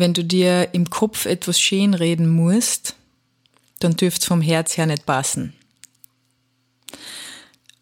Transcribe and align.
wenn 0.00 0.14
du 0.14 0.24
dir 0.24 0.68
im 0.72 0.90
Kopf 0.90 1.26
etwas 1.26 1.60
schön 1.60 1.94
reden 1.94 2.28
musst, 2.28 2.94
dann 3.80 3.96
dürfte 3.96 4.20
es 4.20 4.26
vom 4.26 4.40
Herz 4.40 4.76
her 4.76 4.86
nicht 4.86 5.06
passen. 5.06 5.54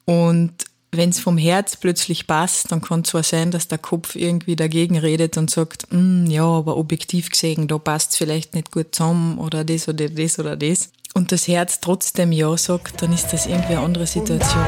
Und 0.05 0.53
wenn 0.93 1.11
es 1.11 1.21
vom 1.21 1.37
Herz 1.37 1.77
plötzlich 1.77 2.27
passt, 2.27 2.73
dann 2.73 2.81
kann 2.81 3.05
zwar 3.05 3.23
sein, 3.23 3.51
dass 3.51 3.69
der 3.69 3.79
Kopf 3.79 4.15
irgendwie 4.17 4.57
dagegen 4.57 4.97
redet 4.97 5.37
und 5.37 5.51
sagt, 5.51 5.87
mm, 5.91 6.27
ja, 6.27 6.45
aber 6.45 6.77
objektiv 6.77 7.31
gesehen, 7.31 7.69
da 7.69 7.79
passt 7.79 8.13
es 8.13 8.17
vielleicht 8.19 8.55
nicht 8.55 8.71
gut 8.71 8.95
zusammen 8.95 9.39
oder 9.39 9.65
das 9.65 9.89
oder 9.89 10.09
das 10.09 10.39
oder 10.39 10.57
das. 10.57 10.91
Und 11.15 11.33
das 11.33 11.49
Herz 11.49 11.81
trotzdem 11.81 12.31
Ja 12.33 12.57
sagt, 12.57 13.03
dann 13.03 13.13
ist 13.13 13.29
das 13.33 13.47
irgendwie 13.47 13.75
eine 13.75 13.81
andere 13.81 14.07
Situation. 14.07 14.67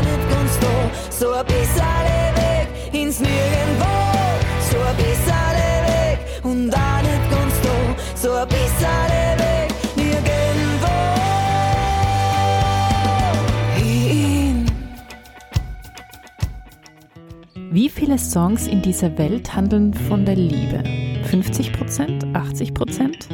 Wie 17.71 17.91
viele 17.91 18.17
Songs 18.17 18.67
in 18.67 18.81
dieser 18.81 19.19
Welt 19.19 19.55
handeln 19.55 19.93
von 19.93 20.25
der 20.25 20.37
Liebe? 20.37 20.83
50 21.25 21.75
Prozent? 21.75 22.25
80 22.35 22.73
Prozent? 22.73 23.29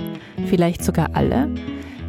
Vielleicht 0.47 0.83
sogar 0.83 1.10
alle? 1.15 1.48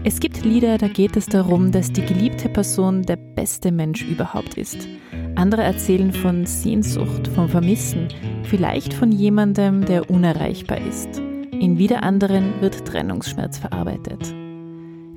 Es 0.04 0.20
gibt 0.20 0.44
Lieder, 0.44 0.80
da 0.80 0.88
geht 0.88 1.16
es 1.18 1.28
darum, 1.28 1.72
dass 1.72 1.92
die 1.92 2.04
geliebte 2.04 2.50
Person 2.50 3.04
der 3.04 3.18
beste 3.18 3.72
Mensch 3.72 4.02
überhaupt 4.02 4.58
ist. 4.58 4.88
Andere 5.36 5.62
erzählen 5.62 6.12
von 6.12 6.48
Sehnsucht, 6.48 7.28
vom 7.28 7.48
Vermissen, 7.48 8.08
vielleicht 8.42 8.96
von 8.96 9.12
jemandem, 9.12 9.86
der 9.86 10.10
unerreichbar 10.10 10.80
ist. 10.82 11.20
In 11.52 11.78
wieder 11.78 12.02
anderen 12.02 12.60
wird 12.60 12.86
Trennungsschmerz 12.86 13.60
verarbeitet. 13.60 14.34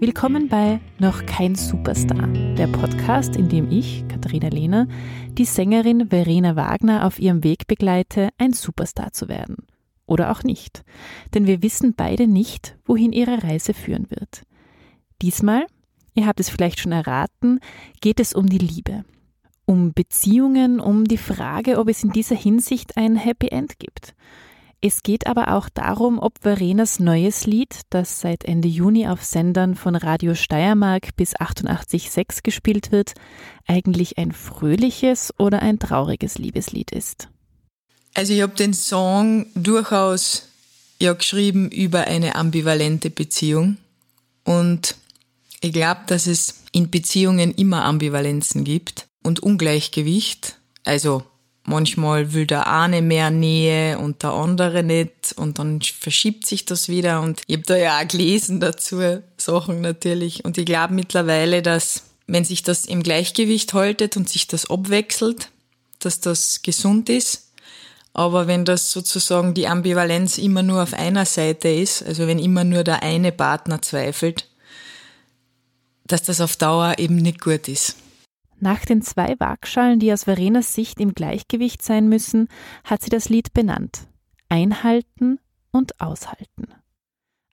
Willkommen 0.01 0.47
bei 0.47 0.78
Noch 1.00 1.27
kein 1.27 1.56
Superstar, 1.56 2.28
der 2.56 2.69
Podcast, 2.69 3.34
in 3.34 3.48
dem 3.48 3.69
ich, 3.69 4.05
Katharina 4.06 4.47
Lehner, 4.47 4.87
die 5.39 5.44
Sängerin 5.44 6.08
Verena 6.08 6.56
Wagner 6.56 7.06
auf 7.06 7.20
ihrem 7.20 7.44
Weg 7.44 7.69
begleite, 7.69 8.31
ein 8.39 8.53
Superstar 8.53 9.12
zu 9.12 9.28
werden. 9.28 9.56
Oder 10.05 10.33
auch 10.33 10.42
nicht. 10.42 10.84
Denn 11.33 11.47
wir 11.47 11.62
wissen 11.62 11.94
beide 11.94 12.27
nicht, 12.27 12.77
wohin 12.84 13.12
ihre 13.12 13.44
Reise 13.44 13.72
führen 13.72 14.11
wird. 14.11 14.42
Diesmal, 15.22 15.66
ihr 16.14 16.27
habt 16.27 16.41
es 16.41 16.48
vielleicht 16.48 16.81
schon 16.81 16.92
erraten, 16.92 17.61
geht 18.00 18.19
es 18.19 18.33
um 18.33 18.48
die 18.48 18.59
Liebe. 18.59 19.05
Um 19.64 19.92
Beziehungen, 19.92 20.81
um 20.81 21.05
die 21.05 21.19
Frage, 21.19 21.78
ob 21.78 21.89
es 21.89 22.03
in 22.03 22.11
dieser 22.11 22.36
Hinsicht 22.36 22.97
ein 22.97 23.16
Happy 23.16 23.48
End 23.48 23.78
gibt. 23.78 24.14
Es 24.81 25.03
geht 25.03 25.27
aber 25.27 25.57
auch 25.57 25.69
darum, 25.69 26.21
ob 26.21 26.41
Verenas 26.41 27.01
neues 27.01 27.47
Lied, 27.47 27.81
das 27.91 28.21
seit 28.21 28.45
Ende 28.45 28.69
Juni 28.69 29.09
auf 29.09 29.25
Sendern 29.25 29.75
von 29.75 29.97
Radio 29.97 30.37
Steiermark 30.37 31.17
bis 31.17 31.34
88.6 31.34 32.45
gespielt 32.45 32.93
wird, 32.93 33.15
eigentlich 33.67 34.19
ein 34.19 34.31
fröhliches 34.31 35.34
oder 35.37 35.62
ein 35.62 35.81
trauriges 35.81 36.39
Liebeslied 36.39 36.93
ist. 36.93 37.29
Also 38.15 38.33
ich 38.33 38.43
habe 38.43 38.55
den 38.55 38.73
Song 38.73 39.47
durchaus 39.55 40.45
ja 41.01 41.12
geschrieben 41.12 41.71
über 41.71 42.06
eine 42.06 42.37
ambivalente 42.37 43.11
Beziehung 43.11 43.79
und 44.45 44.95
ich 45.61 45.73
glaube, 45.73 46.03
dass 46.06 46.29
es 46.29 46.62
in 46.71 46.91
Beziehungen 46.91 47.53
immer 47.53 47.84
Ambivalenzen 47.84 48.62
gibt 48.62 49.09
und 49.25 49.41
Ungleichgewicht. 49.41 50.59
Also 50.84 51.25
manchmal 51.69 52.33
will 52.33 52.47
der 52.47 52.66
eine 52.66 53.02
mehr 53.02 53.30
Nähe 53.30 53.98
und 53.98 54.22
der 54.22 54.30
andere 54.30 54.83
nicht 54.83 55.34
und 55.36 55.58
dann 55.58 55.80
verschiebt 55.80 56.47
sich 56.47 56.64
das 56.64 56.88
wieder 56.88 57.20
und 57.20 57.42
ich 57.47 57.56
habe 57.56 57.66
da 57.66 57.77
ja 57.77 57.98
auch 57.98 58.08
gelesen 58.08 58.60
dazu, 58.60 59.00
Sachen 59.36 59.80
natürlich. 59.80 60.44
Und 60.44 60.58
ich 60.58 60.66
glaube 60.66 60.94
mittlerweile, 60.94 61.62
dass 61.62 62.02
wenn 62.27 62.44
sich 62.44 62.62
das 62.62 62.84
im 62.84 63.02
Gleichgewicht 63.02 63.72
haltet 63.75 64.16
und 64.16 64.28
sich 64.28 64.47
das 64.47 64.70
abwechselt, 64.70 65.50
dass 65.98 66.20
das 66.20 66.62
gesund 66.62 67.09
ist. 67.09 67.53
Aber 68.12 68.47
wenn 68.47 68.64
das 68.64 68.91
sozusagen 68.91 69.54
die 69.54 69.69
Ambivalenz 69.69 70.38
immer 70.38 70.62
nur 70.62 70.82
auf 70.82 70.93
einer 70.93 71.25
Seite 71.25 71.69
ist, 71.69 72.03
also 72.03 72.26
wenn 72.26 72.38
immer 72.38 72.64
nur 72.64 72.84
der 72.84 73.03
eine 73.03 73.32
Partner 73.32 73.81
zweifelt, 73.81 74.48
dass 76.06 76.22
das 76.22 76.41
auf 76.41 76.56
Dauer 76.56 76.98
eben 76.98 77.16
nicht 77.16 77.41
gut 77.41 77.69
ist. 77.69 77.97
Nach 78.60 78.84
den 78.84 79.02
zwei 79.02 79.36
Waagschalen, 79.38 80.00
die 80.00 80.12
aus 80.12 80.24
Verenas 80.24 80.74
Sicht 80.74 81.00
im 81.00 81.14
Gleichgewicht 81.14 81.82
sein 81.82 82.08
müssen, 82.08 82.48
hat 82.84 83.02
sie 83.02 83.10
das 83.10 83.28
Lied 83.28 83.52
benannt. 83.52 84.08
Einhalten 84.48 85.38
und 85.70 86.00
aushalten. 86.00 86.66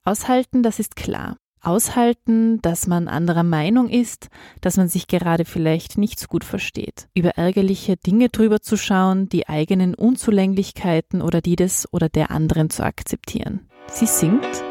Aushalten, 0.04 0.62
das 0.62 0.78
ist 0.78 0.96
klar. 0.96 1.36
Aushalten, 1.60 2.60
dass 2.62 2.86
man 2.86 3.08
anderer 3.08 3.42
Meinung 3.42 3.88
ist, 3.88 4.28
dass 4.60 4.76
man 4.76 4.88
sich 4.88 5.08
gerade 5.08 5.44
vielleicht 5.44 5.98
nicht 5.98 6.20
so 6.20 6.28
gut 6.28 6.44
versteht. 6.44 7.08
Über 7.14 7.30
ärgerliche 7.30 7.96
Dinge 7.96 8.28
drüber 8.28 8.60
zu 8.60 8.76
schauen, 8.76 9.28
die 9.28 9.48
eigenen 9.48 9.94
Unzulänglichkeiten 9.94 11.22
oder 11.22 11.40
die 11.40 11.56
des 11.56 11.92
oder 11.92 12.08
der 12.08 12.30
anderen 12.30 12.70
zu 12.70 12.84
akzeptieren. 12.84 13.68
Sie 13.88 14.06
singt 14.06 14.64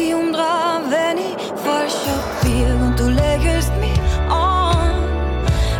dass 0.00 0.08
ich 0.08 0.14
umdreh, 0.14 0.90
wenn 0.90 1.18
ich 1.18 1.36
falsch 1.60 1.94
abbieg 2.06 2.80
und 2.80 2.98
du 2.98 3.08
lächelst 3.08 3.72
mich 3.80 4.00
an, 4.28 4.94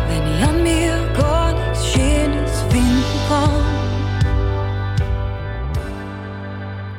wenn 0.07 0.35
ich 0.35 0.43
an 0.43 0.63
mir 0.63 1.13
gar 1.17 1.53
nichts 1.53 1.87
Schönes 1.87 2.61
finden 2.69 3.19
kann. 3.27 3.63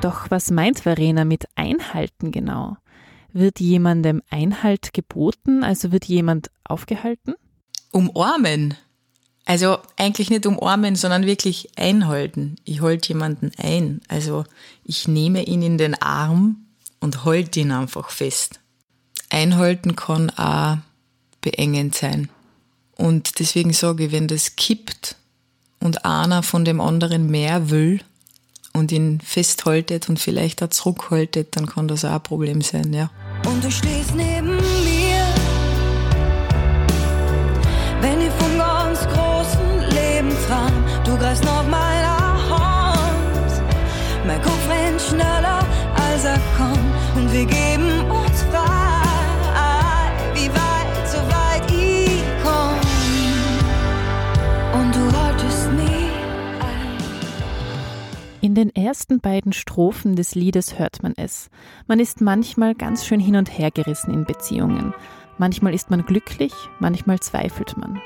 Doch 0.00 0.30
was 0.30 0.50
meint 0.50 0.80
Verena 0.80 1.24
mit 1.24 1.44
Einhalten 1.54 2.32
genau? 2.32 2.76
Wird 3.32 3.60
jemandem 3.60 4.22
Einhalt 4.28 4.92
geboten, 4.92 5.62
also 5.64 5.92
wird 5.92 6.04
jemand 6.04 6.50
aufgehalten? 6.64 7.34
Umarmen. 7.92 8.74
Also 9.44 9.78
eigentlich 9.96 10.30
nicht 10.30 10.46
umarmen, 10.46 10.96
sondern 10.96 11.26
wirklich 11.26 11.70
einhalten. 11.76 12.56
Ich 12.64 12.80
halte 12.80 13.08
jemanden 13.08 13.50
ein. 13.58 14.00
Also 14.08 14.44
ich 14.84 15.08
nehme 15.08 15.44
ihn 15.44 15.62
in 15.62 15.78
den 15.78 16.00
Arm 16.00 16.71
und 17.02 17.24
halte 17.24 17.60
ihn 17.60 17.72
einfach 17.72 18.08
fest. 18.10 18.60
Einhalten 19.28 19.96
kann 19.96 20.30
auch 20.30 20.78
beengend 21.40 21.96
sein. 21.96 22.30
Und 22.96 23.40
deswegen 23.40 23.72
sage 23.72 24.06
ich, 24.06 24.12
wenn 24.12 24.28
das 24.28 24.56
kippt 24.56 25.16
und 25.80 26.04
einer 26.04 26.42
von 26.42 26.64
dem 26.64 26.80
anderen 26.80 27.28
mehr 27.28 27.70
will 27.70 28.00
und 28.72 28.92
ihn 28.92 29.20
festhaltet 29.20 30.08
und 30.08 30.20
vielleicht 30.20 30.62
auch 30.62 30.68
zurückhaltet, 30.68 31.56
dann 31.56 31.66
kann 31.66 31.88
das 31.88 32.04
auch 32.04 32.12
ein 32.12 32.22
Problem 32.22 32.62
sein, 32.62 32.92
ja. 32.92 33.10
Und 33.46 33.64
du 33.64 33.70
stehst 33.70 34.14
neben 34.14 34.51
In 58.42 58.54
den 58.54 58.68
ersten 58.76 59.20
beiden 59.20 59.54
Strophen 59.54 60.14
des 60.14 60.34
Liedes 60.34 60.78
hört 60.78 61.02
man 61.02 61.14
es. 61.16 61.48
Man 61.86 62.00
ist 62.00 62.20
manchmal 62.20 62.74
ganz 62.74 63.06
schön 63.06 63.18
hin 63.18 63.36
und 63.36 63.56
her 63.58 63.70
gerissen 63.70 64.12
in 64.12 64.26
Beziehungen. 64.26 64.92
Manchmal 65.38 65.72
ist 65.72 65.90
man 65.90 66.04
glücklich, 66.04 66.52
manchmal 66.80 67.18
zweifelt 67.20 67.78
man. 67.78 67.98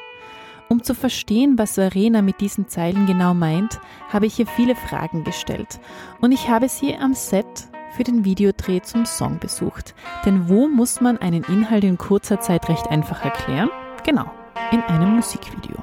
Um 0.69 0.84
zu 0.84 0.94
verstehen, 0.94 1.58
was 1.58 1.75
Verena 1.75 2.22
mit 2.22 2.40
diesen 2.40 2.69
Zeilen 2.69 3.06
genau 3.06 3.34
meint, 3.34 3.81
habe 4.08 4.26
ich 4.26 4.38
ihr 4.38 4.46
viele 4.46 4.76
Fragen 4.76 5.25
gestellt 5.25 5.81
und 6.20 6.31
ich 6.31 6.49
habe 6.49 6.69
sie 6.69 6.94
am 6.94 7.14
Set 7.14 7.69
für 7.96 8.04
den 8.04 8.25
Videodreh 8.25 8.82
zum 8.82 9.06
Song 9.06 9.38
besucht. 9.38 9.94
Denn 10.25 10.48
wo 10.48 10.69
muss 10.69 11.00
man 11.00 11.19
einen 11.19 11.44
Inhalt 11.44 11.84
in 11.84 11.96
kurzer 11.96 12.40
Zeit 12.40 12.69
recht 12.69 12.88
einfach 12.88 13.25
erklären? 13.25 13.70
Genau, 14.04 14.31
in 14.70 14.82
einem 14.82 15.16
Musikvideo. 15.16 15.82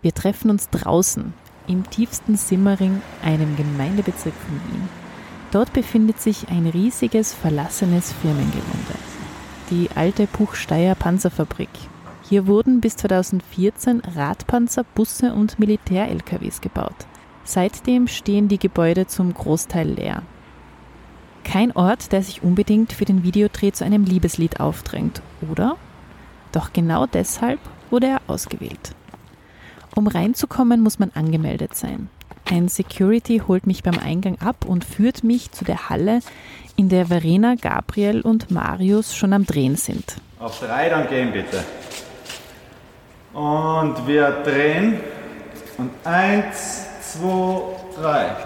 Wir 0.00 0.12
treffen 0.12 0.50
uns 0.50 0.68
draußen 0.70 1.32
im 1.68 1.88
tiefsten 1.88 2.36
Simmering, 2.36 3.00
einem 3.22 3.56
Gemeindebezirk 3.56 4.34
von 4.34 4.60
Wien. 4.72 4.88
Dort 5.52 5.72
befindet 5.72 6.20
sich 6.20 6.48
ein 6.48 6.66
riesiges 6.66 7.32
verlassenes 7.32 8.12
Firmengelände. 8.14 8.94
Die 9.70 9.88
alte 9.94 10.26
Puchsteier 10.26 10.96
Panzerfabrik. 10.96 11.68
Hier 12.28 12.46
wurden 12.46 12.80
bis 12.80 12.96
2014 12.96 14.02
Radpanzer, 14.14 14.84
Busse 14.94 15.34
und 15.34 15.58
Militär-LKWs 15.58 16.60
gebaut. 16.60 16.94
Seitdem 17.44 18.06
stehen 18.06 18.48
die 18.48 18.58
Gebäude 18.58 19.06
zum 19.06 19.34
Großteil 19.34 19.88
leer. 19.88 20.22
Kein 21.44 21.72
Ort, 21.72 22.12
der 22.12 22.22
sich 22.22 22.42
unbedingt 22.42 22.92
für 22.92 23.04
den 23.04 23.24
Videodreh 23.24 23.72
zu 23.72 23.84
einem 23.84 24.04
Liebeslied 24.04 24.60
aufdrängt, 24.60 25.22
oder? 25.50 25.76
Doch 26.52 26.72
genau 26.72 27.06
deshalb 27.06 27.58
wurde 27.90 28.06
er 28.06 28.20
ausgewählt. 28.28 28.94
Um 29.94 30.06
reinzukommen, 30.06 30.80
muss 30.80 30.98
man 30.98 31.10
angemeldet 31.14 31.74
sein. 31.74 32.08
Ein 32.48 32.68
Security 32.68 33.42
holt 33.46 33.66
mich 33.66 33.82
beim 33.82 33.98
Eingang 33.98 34.38
ab 34.40 34.64
und 34.66 34.84
führt 34.84 35.24
mich 35.24 35.52
zu 35.52 35.64
der 35.64 35.88
Halle, 35.88 36.20
in 36.76 36.88
der 36.88 37.06
Verena, 37.06 37.54
Gabriel 37.54 38.20
und 38.20 38.50
Marius 38.50 39.14
schon 39.14 39.32
am 39.32 39.44
Drehen 39.44 39.76
sind. 39.76 40.16
Auf 40.38 40.60
drei 40.60 40.88
dann 40.88 41.08
gehen 41.08 41.32
bitte. 41.32 41.64
Und 43.32 44.06
wir 44.06 44.30
drehen. 44.44 45.00
Und 45.78 45.90
eins, 46.04 46.86
zwei, 47.00 47.62
drei. 48.00 48.36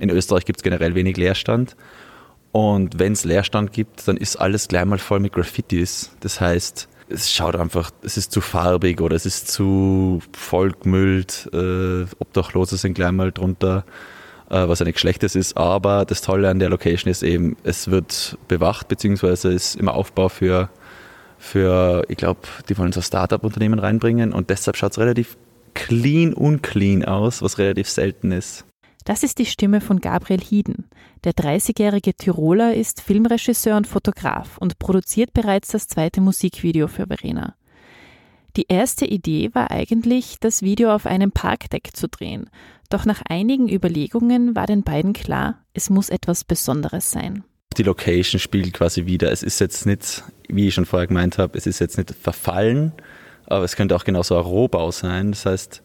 In 0.00 0.10
Österreich 0.10 0.44
gibt 0.44 0.58
es 0.58 0.62
generell 0.62 0.94
wenig 0.94 1.16
Leerstand. 1.16 1.76
Und 2.52 2.98
wenn 2.98 3.12
es 3.12 3.24
Leerstand 3.24 3.72
gibt, 3.72 4.06
dann 4.06 4.16
ist 4.16 4.36
alles 4.36 4.68
gleich 4.68 4.84
mal 4.84 4.98
voll 4.98 5.20
mit 5.20 5.32
Graffitis. 5.32 6.10
Das 6.20 6.40
heißt, 6.40 6.88
es 7.08 7.32
schaut 7.32 7.56
einfach, 7.56 7.90
es 8.02 8.16
ist 8.16 8.30
zu 8.30 8.40
farbig 8.40 9.00
oder 9.00 9.16
es 9.16 9.26
ist 9.26 9.48
zu 9.48 10.20
vollgemüllt. 10.32 11.48
Äh, 11.52 12.04
Obdachlose 12.18 12.76
sind 12.76 12.94
gleich 12.94 13.12
mal 13.12 13.32
drunter, 13.32 13.84
äh, 14.50 14.68
was 14.68 14.78
ja 14.78 14.84
nichts 14.84 15.00
Schlechtes 15.00 15.34
ist. 15.34 15.56
Aber 15.56 16.04
das 16.04 16.20
Tolle 16.20 16.48
an 16.48 16.58
der 16.58 16.68
Location 16.68 17.10
ist 17.10 17.22
eben, 17.22 17.56
es 17.64 17.90
wird 17.90 18.38
bewacht, 18.48 18.88
beziehungsweise 18.88 19.52
ist 19.52 19.76
im 19.76 19.88
Aufbau 19.88 20.28
für, 20.28 20.68
für 21.44 22.04
ich 22.08 22.16
glaube, 22.16 22.40
die 22.68 22.76
wollen 22.78 22.92
so 22.92 23.02
Startup-Unternehmen 23.02 23.78
reinbringen 23.78 24.32
und 24.32 24.50
deshalb 24.50 24.76
schaut 24.76 24.92
es 24.92 24.98
relativ 24.98 25.36
clean 25.74 26.32
und 26.32 26.62
clean 26.62 27.04
aus, 27.04 27.42
was 27.42 27.58
relativ 27.58 27.88
selten 27.88 28.32
ist. 28.32 28.64
Das 29.04 29.22
ist 29.22 29.38
die 29.38 29.46
Stimme 29.46 29.82
von 29.82 30.00
Gabriel 30.00 30.40
Hieden. 30.40 30.88
Der 31.24 31.32
30-jährige 31.32 32.14
Tiroler 32.14 32.74
ist 32.74 33.02
Filmregisseur 33.02 33.76
und 33.76 33.86
Fotograf 33.86 34.56
und 34.56 34.78
produziert 34.78 35.34
bereits 35.34 35.68
das 35.68 35.86
zweite 35.86 36.22
Musikvideo 36.22 36.88
für 36.88 37.06
Verena. 37.06 37.54
Die 38.56 38.66
erste 38.68 39.04
Idee 39.04 39.50
war 39.52 39.70
eigentlich, 39.70 40.38
das 40.40 40.62
Video 40.62 40.94
auf 40.94 41.04
einem 41.06 41.32
Parkdeck 41.32 41.90
zu 41.94 42.08
drehen. 42.08 42.48
Doch 42.88 43.04
nach 43.04 43.20
einigen 43.28 43.68
Überlegungen 43.68 44.56
war 44.56 44.66
den 44.66 44.82
beiden 44.82 45.12
klar, 45.12 45.58
es 45.74 45.90
muss 45.90 46.08
etwas 46.08 46.44
Besonderes 46.44 47.10
sein. 47.10 47.44
Die 47.76 47.82
Location 47.82 48.38
spielt 48.38 48.72
quasi 48.72 49.06
wieder. 49.06 49.32
Es 49.32 49.42
ist 49.42 49.60
jetzt 49.60 49.86
nicht, 49.86 50.22
wie 50.48 50.68
ich 50.68 50.74
schon 50.74 50.86
vorher 50.86 51.06
gemeint 51.06 51.38
habe, 51.38 51.58
es 51.58 51.66
ist 51.66 51.80
jetzt 51.80 51.98
nicht 51.98 52.14
verfallen, 52.14 52.92
aber 53.46 53.64
es 53.64 53.76
könnte 53.76 53.96
auch 53.96 54.04
genauso 54.04 54.36
ein 54.36 54.44
Rohbau 54.44 54.90
sein. 54.90 55.32
Das 55.32 55.46
heißt, 55.46 55.82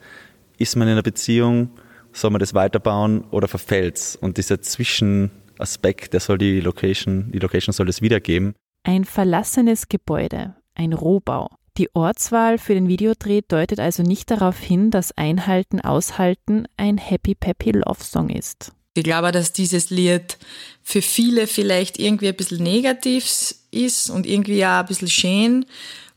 ist 0.58 0.76
man 0.76 0.88
in 0.88 0.94
einer 0.94 1.02
Beziehung, 1.02 1.72
soll 2.14 2.32
man 2.32 2.40
das 2.40 2.54
weiterbauen 2.54 3.24
oder 3.32 3.48
verfällt's? 3.48 4.16
Und 4.16 4.38
dieser 4.38 4.62
Zwischenaspekt, 4.62 6.14
der 6.14 6.20
soll 6.20 6.38
die 6.38 6.60
Location, 6.60 7.32
die 7.32 7.40
Location 7.40 7.74
soll 7.74 7.88
das 7.88 8.02
wiedergeben. 8.02 8.54
Ein 8.84 9.06
verlassenes 9.06 9.90
Gebäude, 9.90 10.56
ein 10.76 10.94
Rohbau. 10.94 11.50
Die 11.78 11.90
Ortswahl 11.96 12.58
für 12.58 12.74
den 12.74 12.88
Videodreh 12.88 13.42
deutet 13.48 13.80
also 13.80 14.04
nicht 14.04 14.32
darauf 14.32 14.60
hin, 14.60 14.92
dass 14.92 15.18
Einhalten, 15.18 15.80
Aushalten 15.80 16.68
ein 16.78 16.98
Happy 16.98 17.36
Peppy 17.36 17.72
Love 17.72 18.04
Song 18.04 18.30
ist. 18.30 18.74
Ich 18.94 19.04
glaube, 19.04 19.32
dass 19.32 19.54
dieses 19.54 19.90
Lied 19.90 20.38
für 20.84 21.02
viele 21.02 21.48
vielleicht 21.48 22.00
irgendwie 22.00 22.30
ein 22.30 22.36
bisschen 22.36 22.64
negativ 22.64 23.56
ist 23.72 24.10
und 24.10 24.26
irgendwie 24.26 24.66
auch 24.66 24.80
ein 24.80 24.86
bisschen 24.86 25.10
schön. 25.10 25.66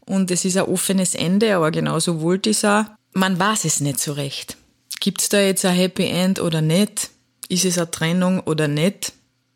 Und 0.06 0.30
es 0.30 0.44
ist 0.44 0.56
ein 0.56 0.64
offenes 0.64 1.14
Ende, 1.14 1.54
aber 1.54 1.70
genauso 1.70 2.20
wollte 2.22 2.50
ich 2.50 2.56
es 2.58 2.64
auch. 2.64 2.84
Man 3.12 3.38
weiß 3.38 3.64
es 3.66 3.80
nicht 3.80 4.00
so 4.00 4.12
recht. 4.12 4.56
Gibt 5.00 5.20
es 5.20 5.28
da 5.28 5.40
jetzt 5.40 5.64
ein 5.64 5.74
Happy 5.74 6.06
End 6.06 6.40
oder 6.40 6.62
nicht? 6.62 7.10
Ist 7.48 7.64
es 7.64 7.76
eine 7.76 7.90
Trennung 7.90 8.40
oder 8.40 8.68
nicht? 8.68 9.12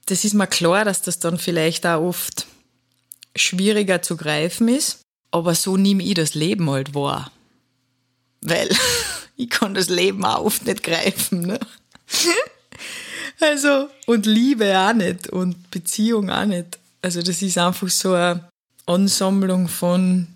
Das 0.07 0.25
ist 0.25 0.35
mir 0.35 0.47
klar, 0.47 0.85
dass 0.85 1.03
das 1.03 1.19
dann 1.19 1.39
vielleicht 1.39 1.87
auch 1.87 2.03
oft 2.03 2.47
schwieriger 3.35 4.03
zu 4.03 4.17
greifen 4.17 4.69
ist, 4.69 5.01
aber 5.31 5.55
so 5.55 5.77
nehme 5.77 6.03
ich 6.03 6.15
das 6.15 6.35
Leben 6.35 6.71
halt 6.71 6.95
wahr. 6.95 7.33
Weil 8.41 8.69
ich 9.37 9.51
kann 9.51 9.75
das 9.75 9.89
Leben 9.89 10.25
auch 10.25 10.45
oft 10.45 10.67
nicht 10.67 10.83
greifen. 10.83 11.41
Ne? 11.43 11.61
Also, 13.41 13.89
und 14.07 14.27
Liebe 14.27 14.79
auch 14.79 14.95
nicht 14.95 15.29
und 15.29 15.71
Beziehung 15.71 16.31
auch 16.31 16.47
nicht. 16.47 16.79
Also, 17.03 17.23
das 17.23 17.43
ist 17.43 17.59
einfach 17.59 17.89
so 17.89 18.15
eine 18.15 18.49
Ansammlung 18.87 19.69
von 19.69 20.29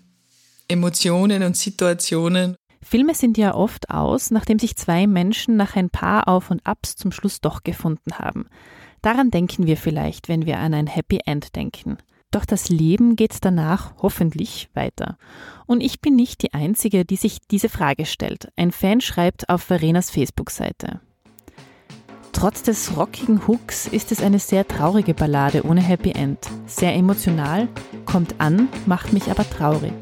Emotionen 0.67 1.43
und 1.43 1.57
Situationen. 1.57 2.55
Filme 2.83 3.15
sind 3.15 3.37
ja 3.37 3.55
oft 3.55 3.89
aus, 3.89 4.31
nachdem 4.31 4.59
sich 4.59 4.75
zwei 4.75 5.07
Menschen 5.07 5.55
nach 5.55 5.75
ein 5.75 5.89
paar 5.89 6.27
Auf 6.27 6.51
und 6.51 6.65
Abs 6.65 6.95
zum 6.95 7.11
Schluss 7.11 7.41
doch 7.41 7.63
gefunden 7.63 8.17
haben. 8.17 8.47
Daran 9.01 9.31
denken 9.31 9.65
wir 9.65 9.77
vielleicht, 9.77 10.29
wenn 10.29 10.45
wir 10.45 10.59
an 10.59 10.73
ein 10.73 10.87
Happy 10.87 11.19
End 11.25 11.55
denken. 11.55 11.97
Doch 12.31 12.45
das 12.45 12.69
Leben 12.69 13.15
geht 13.15 13.33
danach 13.41 13.93
hoffentlich 14.01 14.69
weiter. 14.73 15.17
Und 15.65 15.81
ich 15.81 15.99
bin 15.99 16.15
nicht 16.15 16.41
die 16.43 16.53
Einzige, 16.53 17.03
die 17.03 17.17
sich 17.17 17.39
diese 17.49 17.67
Frage 17.67 18.05
stellt. 18.05 18.49
Ein 18.55 18.71
Fan 18.71 19.01
schreibt 19.01 19.49
auf 19.49 19.63
Verenas 19.63 20.09
Facebook-Seite. 20.09 21.01
Trotz 22.41 22.63
des 22.63 22.97
rockigen 22.97 23.47
Hooks 23.47 23.85
ist 23.85 24.11
es 24.11 24.19
eine 24.19 24.39
sehr 24.39 24.67
traurige 24.67 25.13
Ballade 25.13 25.63
ohne 25.63 25.79
Happy 25.79 26.09
End. 26.09 26.39
Sehr 26.65 26.95
emotional, 26.95 27.67
kommt 28.05 28.33
an, 28.39 28.67
macht 28.87 29.13
mich 29.13 29.29
aber 29.29 29.47
traurig. 29.47 29.93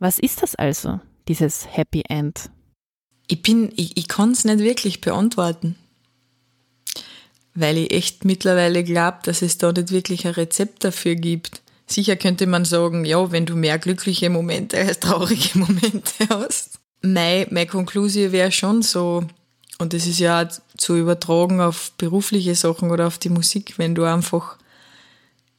Was 0.00 0.18
ist 0.18 0.42
das 0.42 0.56
also? 0.56 0.98
dieses 1.28 1.68
Happy 1.70 2.02
End? 2.08 2.50
Ich 3.28 3.42
bin, 3.42 3.70
ich, 3.76 3.96
ich 3.96 4.08
kann 4.08 4.32
es 4.32 4.44
nicht 4.44 4.58
wirklich 4.58 5.02
beantworten. 5.02 5.76
Weil 7.54 7.78
ich 7.78 7.92
echt 7.92 8.24
mittlerweile 8.24 8.82
glaube, 8.82 9.18
dass 9.22 9.40
es 9.40 9.56
da 9.56 9.70
nicht 9.70 9.92
wirklich 9.92 10.26
ein 10.26 10.32
Rezept 10.32 10.82
dafür 10.82 11.14
gibt. 11.14 11.62
Sicher 11.86 12.16
könnte 12.16 12.48
man 12.48 12.64
sagen, 12.64 13.04
ja, 13.04 13.30
wenn 13.30 13.46
du 13.46 13.54
mehr 13.54 13.78
glückliche 13.78 14.30
Momente 14.30 14.78
als 14.78 14.98
traurige 14.98 15.50
Momente 15.60 16.28
hast. 16.28 16.80
Meine, 17.02 17.46
meine 17.50 17.68
Konklusion 17.68 18.32
wäre 18.32 18.50
schon 18.50 18.82
so, 18.82 19.22
und 19.78 19.92
das 19.92 20.06
ist 20.06 20.20
ja 20.20 20.48
zu 20.76 20.96
übertragen 20.96 21.60
auf 21.60 21.92
berufliche 21.98 22.54
Sachen 22.54 22.90
oder 22.90 23.06
auf 23.06 23.18
die 23.18 23.28
Musik, 23.28 23.78
wenn 23.78 23.94
du 23.94 24.04
einfach 24.04 24.56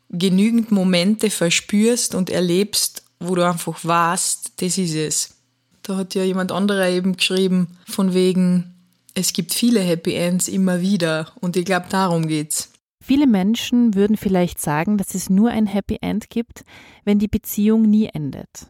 genügend 0.10 0.72
Momente 0.72 1.30
verspürst 1.30 2.16
und 2.16 2.30
erlebst, 2.30 3.04
wo 3.20 3.36
du 3.36 3.46
einfach 3.46 3.84
weißt, 3.84 4.54
das 4.58 4.78
ist 4.78 4.96
es. 4.96 5.36
Da 5.84 5.98
hat 5.98 6.16
ja 6.16 6.24
jemand 6.24 6.52
anderer 6.52 6.90
eben 6.90 7.18
geschrieben, 7.18 7.78
von 7.88 8.14
wegen, 8.14 8.74
es 9.14 9.34
gibt 9.34 9.54
viele 9.54 9.80
Happy 9.80 10.14
Ends 10.14 10.48
immer 10.48 10.82
wieder. 10.82 11.32
Und 11.42 11.58
ich 11.58 11.66
glaube, 11.66 11.88
darum 11.90 12.28
geht's. 12.28 12.72
Viele 13.04 13.28
Menschen 13.28 13.94
würden 13.94 14.18
vielleicht 14.18 14.60
sagen, 14.60 14.98
dass 14.98 15.14
es 15.14 15.30
nur 15.30 15.52
ein 15.52 15.68
Happy 15.68 15.98
End 16.02 16.30
gibt, 16.30 16.64
wenn 17.04 17.20
die 17.20 17.28
Beziehung 17.28 17.84
nie 17.84 18.08
endet. 18.08 18.68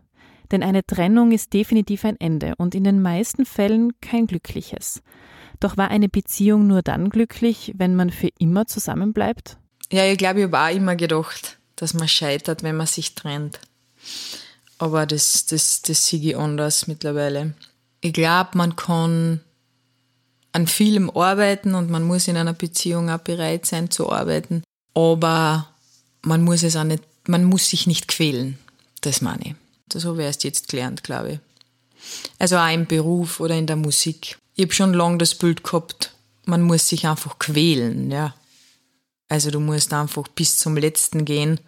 Denn 0.51 0.61
eine 0.61 0.85
Trennung 0.85 1.31
ist 1.31 1.53
definitiv 1.53 2.05
ein 2.05 2.19
Ende 2.19 2.53
und 2.57 2.75
in 2.75 2.83
den 2.83 3.01
meisten 3.01 3.45
Fällen 3.45 3.93
kein 4.01 4.27
glückliches. 4.27 5.01
Doch 5.65 5.77
war 5.77 5.89
eine 5.89 6.09
Beziehung 6.09 6.67
nur 6.67 6.83
dann 6.83 7.09
glücklich, 7.09 7.73
wenn 7.75 7.95
man 7.95 8.11
für 8.11 8.29
immer 8.37 8.67
zusammenbleibt? 8.67 9.57
Ja, 9.91 10.05
ich 10.05 10.19
glaube, 10.19 10.41
ich 10.41 10.45
habe 10.45 10.59
auch 10.59 10.69
immer 10.69 10.95
gedacht, 10.95 11.57
dass 11.75 11.95
man 11.95 12.07
scheitert, 12.07 12.61
wenn 12.61 12.77
man 12.77 12.85
sich 12.85 13.15
trennt. 13.15 13.59
Aber 14.77 15.07
das, 15.07 15.47
das, 15.47 15.81
das 15.81 16.05
sehe 16.05 16.19
ich 16.19 16.37
anders 16.37 16.85
mittlerweile. 16.85 17.55
Ich 18.01 18.13
glaube, 18.13 18.51
man 18.53 18.75
kann 18.75 19.39
an 20.51 20.67
vielem 20.67 21.09
arbeiten 21.09 21.73
und 21.73 21.89
man 21.89 22.03
muss 22.03 22.27
in 22.27 22.37
einer 22.37 22.53
Beziehung 22.53 23.09
auch 23.09 23.17
bereit 23.17 23.65
sein 23.65 23.89
zu 23.89 24.11
arbeiten. 24.11 24.61
Aber 24.93 25.67
man 26.21 26.43
muss 26.43 26.61
es 26.61 26.75
auch 26.75 26.83
nicht, 26.83 27.01
man 27.25 27.43
muss 27.43 27.71
sich 27.71 27.87
nicht 27.87 28.07
quälen. 28.07 28.59
Das 29.01 29.21
meine 29.21 29.43
ich. 29.43 29.55
Das 29.89 30.05
habe 30.05 30.19
ich 30.19 30.27
erst 30.27 30.43
jetzt 30.43 30.67
gelernt, 30.67 31.01
glaube 31.01 31.31
ich. 31.31 31.39
Also 32.37 32.55
auch 32.57 32.71
im 32.71 32.85
Beruf 32.85 33.39
oder 33.39 33.55
in 33.55 33.65
der 33.65 33.77
Musik. 33.77 34.37
Ich 34.55 34.63
habe 34.63 34.73
schon 34.73 34.93
lange 34.93 35.17
das 35.17 35.35
Bild 35.35 35.63
gehabt, 35.63 36.13
man 36.45 36.61
muss 36.61 36.87
sich 36.87 37.07
einfach 37.07 37.39
quälen, 37.39 38.11
ja. 38.11 38.33
Also 39.27 39.51
du 39.51 39.59
musst 39.59 39.93
einfach 39.93 40.27
bis 40.29 40.57
zum 40.57 40.77
Letzten 40.77 41.25
gehen. 41.25 41.59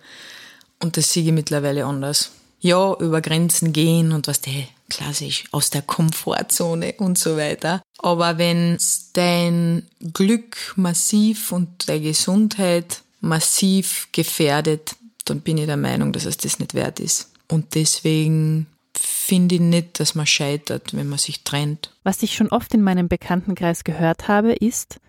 Und 0.80 0.96
das 0.96 1.12
sehe 1.12 1.24
ich 1.24 1.32
mittlerweile 1.32 1.86
anders 1.86 2.32
ja, 2.60 2.94
über 2.96 3.22
Grenzen 3.22 3.74
gehen 3.74 4.12
und 4.12 4.28
was 4.28 4.42
der 4.42 4.64
klassisch 4.90 5.46
aus 5.52 5.70
der 5.70 5.82
Komfortzone 5.82 6.94
und 6.98 7.18
so 7.18 7.38
weiter. 7.38 7.82
Aber 8.00 8.38
wenn 8.38 8.78
dein 9.14 9.88
Glück 10.14 10.74
massiv 10.76 11.52
und 11.52 11.90
deine 11.90 12.02
Gesundheit 12.02 13.02
massiv 13.20 14.08
gefährdet, 14.12 14.96
dann 15.26 15.42
bin 15.42 15.58
ich 15.58 15.66
der 15.66 15.78
Meinung, 15.78 16.14
dass 16.14 16.26
es 16.26 16.38
das 16.38 16.60
nicht 16.60 16.74
wert 16.74 17.00
ist. 17.00 17.32
Und 17.48 17.76
deswegen 17.76 18.68
finde 19.00 19.56
ich 19.56 19.62
nicht, 19.62 20.00
dass 20.00 20.16
man 20.16 20.26
scheitert, 20.26 20.96
wenn 20.96 21.10
man 21.10 21.20
sich 21.20 21.44
trennt. 21.44 21.94
Was 22.04 22.24
ich 22.24 22.36
schon 22.36 22.50
oft 22.50 22.74
in 22.74 22.82
meinem 22.82 23.08
Bekanntenkreis 23.08 23.84
gehört 23.84 24.28
habe, 24.28 24.54
ist, 24.54 25.00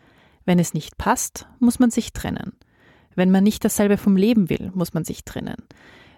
Wenn 0.48 0.58
es 0.58 0.72
nicht 0.72 0.96
passt, 0.96 1.46
muss 1.58 1.78
man 1.78 1.90
sich 1.90 2.14
trennen. 2.14 2.54
Wenn 3.14 3.30
man 3.30 3.44
nicht 3.44 3.66
dasselbe 3.66 3.98
vom 3.98 4.16
Leben 4.16 4.48
will, 4.48 4.70
muss 4.74 4.94
man 4.94 5.04
sich 5.04 5.26
trennen. 5.26 5.56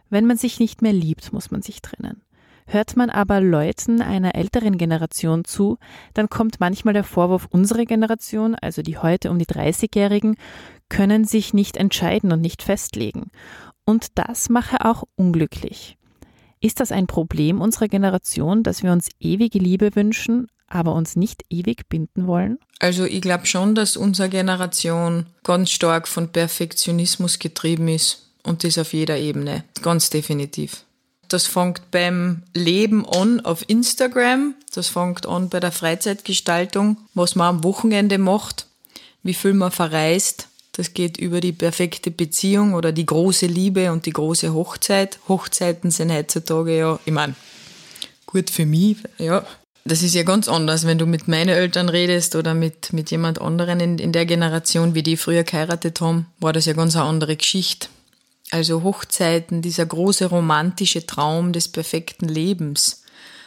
Wenn 0.09 0.25
man 0.25 0.37
sich 0.37 0.61
nicht 0.61 0.83
mehr 0.83 0.93
liebt, 0.93 1.33
muss 1.33 1.51
man 1.51 1.63
sich 1.63 1.83
trennen. 1.83 2.23
Hört 2.67 2.97
man 2.97 3.11
aber 3.11 3.41
Leuten 3.41 4.01
einer 4.03 4.37
älteren 4.37 4.79
Generation 4.79 5.45
zu, 5.45 5.79
dann 6.15 6.29
kommt 6.29 6.61
manchmal 6.61 6.95
der 6.95 7.03
Vorwurf, 7.03 7.49
unsere 7.51 7.87
Generation, 7.87 8.55
also 8.55 8.83
die 8.83 8.99
heute 8.99 9.33
um 9.33 9.41
die 9.41 9.47
30-Jährigen, 9.47 10.37
können 10.89 11.25
sich 11.25 11.53
nicht 11.53 11.77
entscheiden 11.77 12.31
und 12.31 12.41
nicht 12.41 12.63
festlegen. 12.63 13.33
Und 13.85 14.17
das 14.17 14.49
mache 14.49 14.85
auch 14.85 15.03
unglücklich. 15.17 15.99
Ist 16.61 16.81
das 16.81 16.93
ein 16.93 17.07
Problem 17.07 17.63
unserer 17.63 17.89
Generation, 17.89 18.63
dass 18.63 18.83
wir 18.83 18.93
uns 18.93 19.09
ewige 19.19 19.59
Liebe 19.59 19.97
wünschen, 19.97 20.49
aber 20.69 20.95
uns 20.95 21.17
nicht 21.17 21.45
ewig 21.49 21.89
binden 21.89 22.27
wollen? 22.27 22.59
Also 22.79 23.05
ich 23.05 23.23
glaube 23.23 23.47
schon, 23.47 23.75
dass 23.75 23.97
unsere 23.97 24.29
Generation 24.29 25.27
ganz 25.43 25.71
stark 25.71 26.07
von 26.07 26.29
Perfektionismus 26.29 27.39
getrieben 27.39 27.89
ist 27.89 28.31
und 28.43 28.63
das 28.63 28.77
auf 28.77 28.93
jeder 28.93 29.17
Ebene, 29.19 29.65
ganz 29.81 30.11
definitiv. 30.11 30.85
Das 31.29 31.47
fängt 31.47 31.91
beim 31.93 32.43
Leben 32.53 33.07
an 33.09 33.41
auf 33.41 33.67
Instagram, 33.69 34.55
das 34.75 34.89
fängt 34.89 35.27
an 35.27 35.49
bei 35.49 35.61
der 35.61 35.73
Freizeitgestaltung, 35.73 36.99
was 37.15 37.37
man 37.37 37.57
am 37.57 37.65
Wochenende 37.65 38.19
macht, 38.19 38.67
wie 39.23 39.35
viel 39.35 39.55
man 39.55 39.71
verreist, 39.71 40.49
das 40.73 40.95
geht 40.95 41.17
über 41.17 41.41
die 41.41 41.53
perfekte 41.53 42.11
Beziehung 42.11 42.75
oder 42.75 42.93
die 42.93 43.07
große 43.07 43.47
Liebe 43.47 43.93
und 43.93 44.07
die 44.07 44.13
große 44.13 44.55
Hochzeit. 44.55 45.19
Hochzeiten 45.29 45.91
sind 45.91 46.13
heutzutage 46.13 46.79
ja, 46.79 46.99
ich 47.05 47.13
meine, 47.13 47.35
gut 48.27 48.51
für 48.51 48.67
mich, 48.67 48.99
ja. 49.19 49.45
Das 49.85 50.03
ist 50.03 50.15
ja 50.15 50.23
ganz 50.23 50.47
anders, 50.47 50.87
wenn 50.87 50.99
du 50.99 51.07
mit 51.07 51.27
meinen 51.27 51.49
Eltern 51.49 51.89
redest 51.89 52.37
oder 52.37 52.55
mit, 52.55 52.93
mit 52.93 53.11
jemand 53.11 53.41
anderen 53.41 53.81
in, 53.81 53.99
in 53.99 54.13
der 54.13 54.27
Generation, 54.27 54.95
wie 54.95 55.03
die 55.03 55.17
früher 55.17 55.43
geheiratet 55.43 56.01
haben, 56.01 56.27
war 56.39 56.53
das 56.53 56.67
ja 56.67 56.75
ganz 56.75 56.97
eine 56.97 57.07
andere 57.07 57.37
Geschichte. 57.37 57.89
Also 58.51 58.83
Hochzeiten, 58.83 59.63
dieser 59.63 59.87
große 59.87 60.27
romantische 60.27 61.07
Traum 61.07 61.53
des 61.53 61.69
perfekten 61.69 62.29
Lebens. 62.29 63.05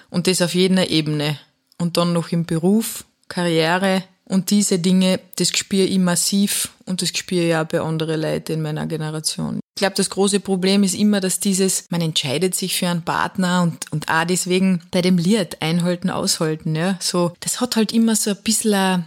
Und 0.09 0.27
das 0.27 0.41
auf 0.41 0.55
jeder 0.55 0.89
Ebene. 0.89 1.37
Und 1.77 1.97
dann 1.97 2.13
noch 2.13 2.31
im 2.31 2.45
Beruf, 2.45 3.05
Karriere, 3.27 4.03
und 4.33 4.49
diese 4.49 4.79
Dinge, 4.79 5.19
das 5.35 5.49
spüre 5.49 5.85
ich 5.85 5.99
massiv 5.99 6.69
und 6.85 7.03
das 7.03 7.09
spüre 7.09 7.45
ich 7.45 7.55
auch 7.55 7.65
bei 7.65 7.79
anderen 7.79 8.19
Leuten 8.19 8.53
in 8.53 8.61
meiner 8.63 8.87
Generation. 8.87 9.59
Ich 9.75 9.79
glaube, 9.79 9.95
das 9.95 10.09
große 10.09 10.39
Problem 10.39 10.83
ist 10.83 10.95
immer, 10.95 11.19
dass 11.19 11.39
dieses, 11.39 11.85
man 11.91 12.01
entscheidet 12.01 12.55
sich 12.55 12.75
für 12.75 12.87
einen 12.87 13.03
Partner 13.03 13.61
und, 13.61 13.91
und 13.91 14.09
auch 14.09 14.25
deswegen 14.25 14.81
bei 14.89 15.03
dem 15.03 15.19
Lied 15.19 15.61
einhalten, 15.61 16.09
aushalten, 16.09 16.75
ja. 16.75 16.97
So, 16.99 17.33
das 17.41 17.61
hat 17.61 17.75
halt 17.75 17.91
immer 17.91 18.15
so 18.15 18.31
ein 18.31 18.37
bisschen 18.43 18.73
eine 18.73 19.05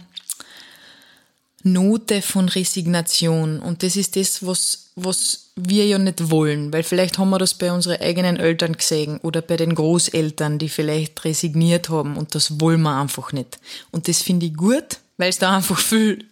Note 1.63 2.21
von 2.21 2.47
Resignation 2.47 3.59
und 3.59 3.83
das 3.83 3.97
ist 3.97 4.15
das, 4.15 4.45
was, 4.45 4.91
was 4.95 5.49
wir 5.57 5.85
ja 5.87 5.97
nicht 5.97 6.31
wollen, 6.31 6.71
weil 6.71 6.83
vielleicht 6.83 7.17
haben 7.17 7.31
wir 7.31 7.37
das 7.37 7.53
bei 7.53 7.73
unseren 7.73 7.99
eigenen 7.99 8.37
Eltern 8.37 8.77
gesehen 8.77 9.19
oder 9.23 9.41
bei 9.41 9.57
den 9.57 9.75
Großeltern, 9.75 10.57
die 10.57 10.69
vielleicht 10.69 11.25
resigniert 11.25 11.89
haben 11.89 12.15
und 12.15 12.33
das 12.33 12.61
wollen 12.61 12.81
wir 12.81 12.95
einfach 12.95 13.33
nicht. 13.33 13.59
Und 13.91 14.07
das 14.07 14.21
finde 14.21 14.45
ich 14.45 14.53
gut, 14.53 14.99
weil 15.17 15.29
es 15.29 15.39
da 15.39 15.55
einfach 15.55 15.79
viel, 15.79 16.25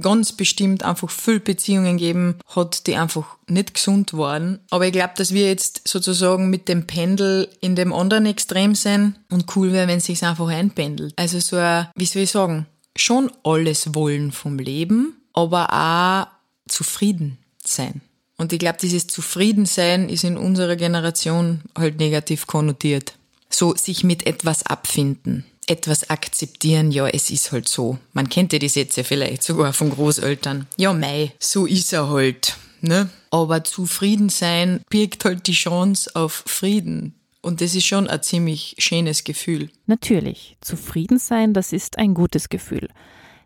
ganz 0.00 0.32
bestimmt 0.32 0.82
einfach 0.82 1.10
viel 1.10 1.40
Beziehungen 1.40 1.96
geben 1.98 2.36
hat, 2.46 2.86
die 2.86 2.96
einfach 2.96 3.36
nicht 3.48 3.74
gesund 3.74 4.14
waren. 4.14 4.60
Aber 4.70 4.86
ich 4.86 4.92
glaube, 4.92 5.12
dass 5.16 5.34
wir 5.34 5.46
jetzt 5.46 5.86
sozusagen 5.86 6.48
mit 6.48 6.68
dem 6.68 6.86
Pendel 6.86 7.48
in 7.60 7.76
dem 7.76 7.92
anderen 7.92 8.26
Extrem 8.26 8.74
sind 8.74 9.16
und 9.30 9.54
cool 9.56 9.72
wäre, 9.72 9.88
wenn 9.88 9.98
es 9.98 10.06
sich 10.06 10.24
einfach 10.24 10.48
einpendelt. 10.48 11.12
Also 11.16 11.38
so 11.40 11.56
ein, 11.56 11.88
wie 11.94 12.06
soll 12.06 12.22
ich 12.22 12.30
sagen, 12.30 12.66
schon 12.96 13.30
alles 13.44 13.94
wollen 13.94 14.32
vom 14.32 14.58
Leben, 14.58 15.16
aber 15.32 15.72
auch 15.72 16.26
zufrieden 16.68 17.38
sein. 17.64 18.00
Und 18.38 18.52
ich 18.52 18.58
glaube, 18.58 18.78
dieses 18.80 19.06
Zufriedensein 19.06 20.08
ist 20.08 20.24
in 20.24 20.36
unserer 20.36 20.76
Generation 20.76 21.60
halt 21.78 21.98
negativ 21.98 22.46
konnotiert. 22.46 23.14
So 23.50 23.76
sich 23.76 24.02
mit 24.02 24.26
etwas 24.26 24.64
abfinden 24.64 25.44
etwas 25.66 26.10
akzeptieren, 26.10 26.90
ja, 26.90 27.06
es 27.06 27.30
ist 27.30 27.52
halt 27.52 27.68
so. 27.68 27.98
Man 28.12 28.28
kennt 28.28 28.52
ja 28.52 28.58
die 28.58 28.68
Sätze 28.68 29.04
vielleicht 29.04 29.42
sogar 29.42 29.72
von 29.72 29.90
Großeltern. 29.90 30.66
Ja, 30.76 30.92
mei, 30.92 31.32
so 31.38 31.66
ist 31.66 31.92
er 31.92 32.10
halt, 32.10 32.56
ne? 32.80 33.10
Aber 33.30 33.64
zufrieden 33.64 34.28
sein 34.28 34.80
birgt 34.90 35.24
halt 35.24 35.46
die 35.46 35.52
Chance 35.52 36.10
auf 36.14 36.44
Frieden. 36.46 37.14
Und 37.40 37.60
das 37.60 37.74
ist 37.74 37.86
schon 37.86 38.08
ein 38.08 38.22
ziemlich 38.22 38.76
schönes 38.78 39.24
Gefühl. 39.24 39.70
Natürlich, 39.86 40.56
zufrieden 40.60 41.18
sein, 41.18 41.52
das 41.54 41.72
ist 41.72 41.98
ein 41.98 42.14
gutes 42.14 42.48
Gefühl. 42.48 42.88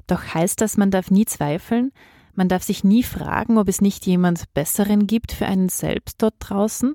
Doch 0.06 0.35
heißt 0.35 0.61
das, 0.61 0.76
man 0.76 0.90
darf 0.90 1.11
nie 1.11 1.25
zweifeln, 1.25 1.92
man 2.35 2.49
darf 2.49 2.62
sich 2.62 2.85
nie 2.85 3.02
fragen, 3.02 3.56
ob 3.56 3.68
es 3.68 3.80
nicht 3.80 4.04
jemand 4.06 4.52
Besseren 4.52 5.06
gibt 5.06 5.32
für 5.32 5.46
einen 5.46 5.70
selbst 5.70 6.20
dort 6.20 6.35
draußen? 6.38 6.94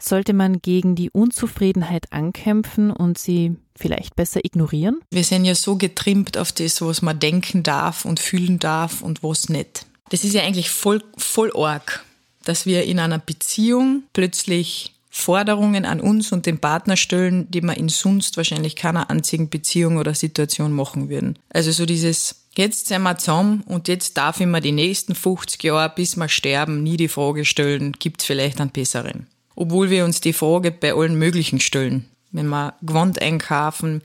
Sollte 0.00 0.32
man 0.32 0.60
gegen 0.62 0.94
die 0.94 1.10
Unzufriedenheit 1.10 2.12
ankämpfen 2.12 2.90
und 2.90 3.18
sie 3.18 3.56
vielleicht 3.76 4.16
besser 4.16 4.44
ignorieren? 4.44 5.00
Wir 5.10 5.24
sind 5.24 5.44
ja 5.44 5.54
so 5.54 5.76
getrimmt 5.76 6.38
auf 6.38 6.52
das, 6.52 6.80
was 6.80 7.02
man 7.02 7.18
denken 7.18 7.62
darf 7.62 8.04
und 8.04 8.20
fühlen 8.20 8.58
darf 8.58 9.02
und 9.02 9.22
was 9.22 9.48
nicht. 9.48 9.86
Das 10.10 10.24
ist 10.24 10.34
ja 10.34 10.42
eigentlich 10.42 10.70
voll, 10.70 11.02
voll 11.16 11.52
arg, 11.54 12.04
dass 12.44 12.64
wir 12.64 12.84
in 12.84 12.98
einer 12.98 13.18
Beziehung 13.18 14.04
plötzlich 14.12 14.94
Forderungen 15.10 15.84
an 15.84 16.00
uns 16.00 16.32
und 16.32 16.46
den 16.46 16.58
Partner 16.58 16.96
stellen, 16.96 17.50
die 17.50 17.60
man 17.60 17.76
in 17.76 17.88
sonst 17.88 18.36
wahrscheinlich 18.36 18.76
keiner 18.76 19.10
einzigen 19.10 19.50
Beziehung 19.50 19.96
oder 19.96 20.14
Situation 20.14 20.72
machen 20.72 21.08
würden. 21.08 21.38
Also 21.50 21.72
so 21.72 21.86
dieses, 21.86 22.36
jetzt 22.56 22.86
sind 22.86 23.02
wir 23.02 23.18
zusammen 23.18 23.62
und 23.66 23.88
jetzt 23.88 24.16
darf 24.16 24.40
ich 24.40 24.46
mir 24.46 24.60
die 24.60 24.72
nächsten 24.72 25.14
50 25.14 25.62
Jahre, 25.64 25.92
bis 25.94 26.16
wir 26.16 26.28
sterben, 26.28 26.82
nie 26.82 26.96
die 26.96 27.08
Frage 27.08 27.44
stellen, 27.44 27.92
gibt 27.92 28.20
es 28.20 28.26
vielleicht 28.26 28.60
einen 28.60 28.70
besseren? 28.70 29.26
Obwohl 29.58 29.90
wir 29.90 30.04
uns 30.04 30.20
die 30.20 30.32
Frage 30.32 30.70
bei 30.70 30.94
allen 30.94 31.16
möglichen 31.16 31.58
stellen. 31.58 32.04
Wenn 32.30 32.46
wir 32.46 32.74
Gewand 32.80 33.20
einkaufen, 33.20 34.02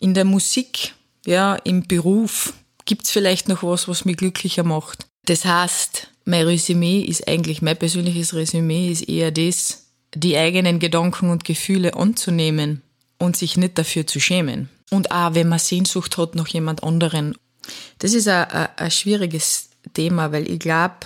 in 0.00 0.14
der 0.14 0.24
Musik, 0.24 0.94
ja, 1.24 1.54
im 1.54 1.86
Beruf, 1.86 2.54
gibt's 2.86 3.12
vielleicht 3.12 3.48
noch 3.48 3.62
was, 3.62 3.86
was 3.86 4.04
mich 4.04 4.16
glücklicher 4.16 4.64
macht. 4.64 5.06
Das 5.26 5.44
heißt, 5.44 6.08
mein 6.24 6.44
Resümee 6.44 7.02
ist 7.02 7.28
eigentlich, 7.28 7.62
mein 7.62 7.76
persönliches 7.76 8.34
Resümee 8.34 8.90
ist 8.90 9.08
eher 9.08 9.30
das, 9.30 9.86
die 10.12 10.36
eigenen 10.36 10.80
Gedanken 10.80 11.30
und 11.30 11.44
Gefühle 11.44 11.94
anzunehmen 11.94 12.82
und 13.18 13.36
sich 13.36 13.56
nicht 13.56 13.78
dafür 13.78 14.08
zu 14.08 14.18
schämen. 14.18 14.70
Und 14.90 15.12
auch, 15.12 15.34
wenn 15.34 15.48
man 15.48 15.60
Sehnsucht 15.60 16.18
hat 16.18 16.34
nach 16.34 16.48
jemand 16.48 16.82
anderen. 16.82 17.36
Das 17.98 18.12
ist 18.12 18.26
ein, 18.26 18.50
ein, 18.50 18.68
ein 18.76 18.90
schwieriges 18.90 19.68
Thema, 19.94 20.32
weil 20.32 20.50
ich 20.50 20.58
glaube, 20.58 20.96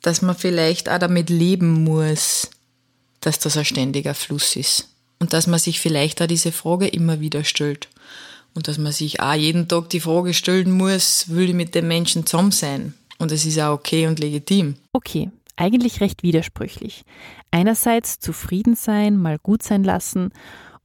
dass 0.00 0.22
man 0.22 0.34
vielleicht 0.34 0.88
auch 0.88 0.98
damit 0.98 1.28
leben 1.28 1.84
muss, 1.84 2.48
dass 3.28 3.38
das 3.38 3.58
ein 3.58 3.66
ständiger 3.66 4.14
Fluss 4.14 4.56
ist. 4.56 4.88
Und 5.18 5.34
dass 5.34 5.46
man 5.46 5.58
sich 5.58 5.80
vielleicht 5.80 6.22
auch 6.22 6.26
diese 6.26 6.50
Frage 6.50 6.88
immer 6.88 7.20
wieder 7.20 7.44
stellt. 7.44 7.90
Und 8.54 8.68
dass 8.68 8.78
man 8.78 8.90
sich 8.90 9.20
auch 9.20 9.34
jeden 9.34 9.68
Tag 9.68 9.90
die 9.90 10.00
Frage 10.00 10.32
stellen 10.32 10.70
muss, 10.70 11.28
will 11.28 11.50
ich 11.50 11.54
mit 11.54 11.74
dem 11.74 11.88
Menschen 11.88 12.24
zusammen 12.24 12.52
sein? 12.52 12.94
Und 13.18 13.30
es 13.30 13.44
ist 13.44 13.60
auch 13.60 13.74
okay 13.74 14.06
und 14.06 14.18
legitim. 14.18 14.76
Okay, 14.94 15.30
eigentlich 15.56 16.00
recht 16.00 16.22
widersprüchlich. 16.22 17.02
Einerseits 17.50 18.18
zufrieden 18.18 18.74
sein, 18.74 19.18
mal 19.18 19.38
gut 19.38 19.62
sein 19.62 19.84
lassen 19.84 20.30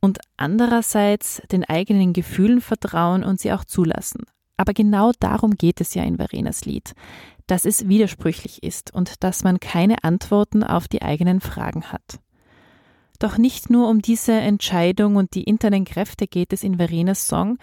und 0.01 0.19
andererseits 0.35 1.41
den 1.49 1.63
eigenen 1.63 2.11
Gefühlen 2.11 2.59
vertrauen 2.59 3.23
und 3.23 3.39
sie 3.39 3.53
auch 3.53 3.63
zulassen. 3.63 4.23
Aber 4.57 4.73
genau 4.73 5.13
darum 5.17 5.51
geht 5.55 5.79
es 5.79 5.93
ja 5.93 6.03
in 6.03 6.17
Verenas 6.17 6.65
Lied, 6.65 6.91
dass 7.47 7.63
es 7.63 7.87
widersprüchlich 7.87 8.63
ist 8.63 8.93
und 8.93 9.23
dass 9.23 9.45
man 9.45 9.61
keine 9.61 10.03
Antworten 10.03 10.61
auf 10.61 10.89
die 10.89 11.01
eigenen 11.01 11.39
Fragen 11.39 11.85
hat. 11.85 12.19
Doch 13.23 13.37
nicht 13.37 13.69
nur 13.69 13.87
um 13.87 14.01
diese 14.01 14.33
Entscheidung 14.33 15.15
und 15.15 15.33
die 15.33 15.43
internen 15.43 15.85
Kräfte 15.85 16.27
geht 16.27 16.51
es 16.51 16.61
in 16.61 16.75
Verenas 16.75 17.25
Song, 17.25 17.57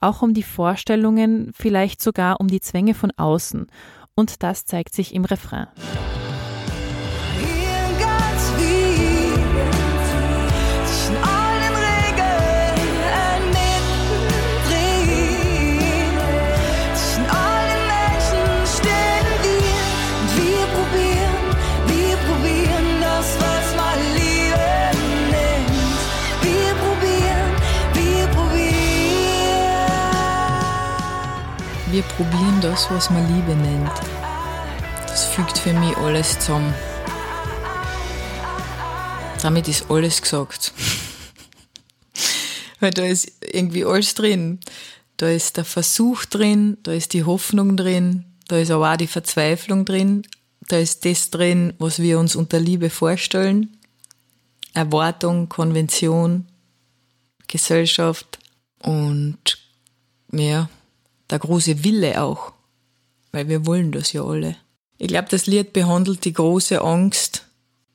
auch 0.00 0.22
um 0.22 0.34
die 0.34 0.42
Vorstellungen, 0.42 1.52
vielleicht 1.54 2.02
sogar 2.02 2.40
um 2.40 2.48
die 2.48 2.58
Zwänge 2.58 2.94
von 2.94 3.12
außen. 3.12 3.68
Und 4.16 4.42
das 4.42 4.64
zeigt 4.64 4.92
sich 4.92 5.14
im 5.14 5.24
Refrain. 5.24 5.68
Wir 31.94 32.02
probieren 32.02 32.60
das, 32.60 32.90
was 32.90 33.08
man 33.08 33.24
Liebe 33.32 33.54
nennt. 33.54 33.92
Das 35.06 35.26
fügt 35.26 35.56
für 35.56 35.72
mich 35.72 35.96
alles 35.96 36.36
zusammen. 36.40 36.74
Damit 39.40 39.68
ist 39.68 39.88
alles 39.88 40.20
gesagt. 40.20 40.72
Weil 42.80 42.90
da 42.90 43.04
ist 43.04 43.30
irgendwie 43.40 43.84
alles 43.84 44.12
drin. 44.14 44.58
Da 45.18 45.28
ist 45.28 45.56
der 45.56 45.64
Versuch 45.64 46.24
drin, 46.24 46.78
da 46.82 46.90
ist 46.90 47.12
die 47.12 47.22
Hoffnung 47.22 47.76
drin, 47.76 48.24
Da 48.48 48.58
ist 48.58 48.72
aber 48.72 48.92
auch 48.92 48.96
die 48.96 49.06
Verzweiflung 49.06 49.84
drin. 49.84 50.26
Da 50.66 50.78
ist 50.78 51.04
das 51.04 51.30
drin, 51.30 51.74
was 51.78 52.00
wir 52.00 52.18
uns 52.18 52.34
unter 52.34 52.58
Liebe 52.58 52.90
vorstellen. 52.90 53.76
Erwartung, 54.72 55.48
Konvention, 55.48 56.48
Gesellschaft 57.46 58.40
und 58.82 59.58
ja, 60.32 60.68
der 61.30 61.38
große 61.38 61.84
Wille 61.84 62.22
auch. 62.22 62.52
Weil 63.32 63.48
wir 63.48 63.66
wollen 63.66 63.92
das 63.92 64.12
ja 64.12 64.22
alle. 64.22 64.56
Ich 64.98 65.08
glaube, 65.08 65.28
das 65.28 65.46
Lied 65.46 65.72
behandelt 65.72 66.24
die 66.24 66.32
große 66.32 66.80
Angst, 66.80 67.46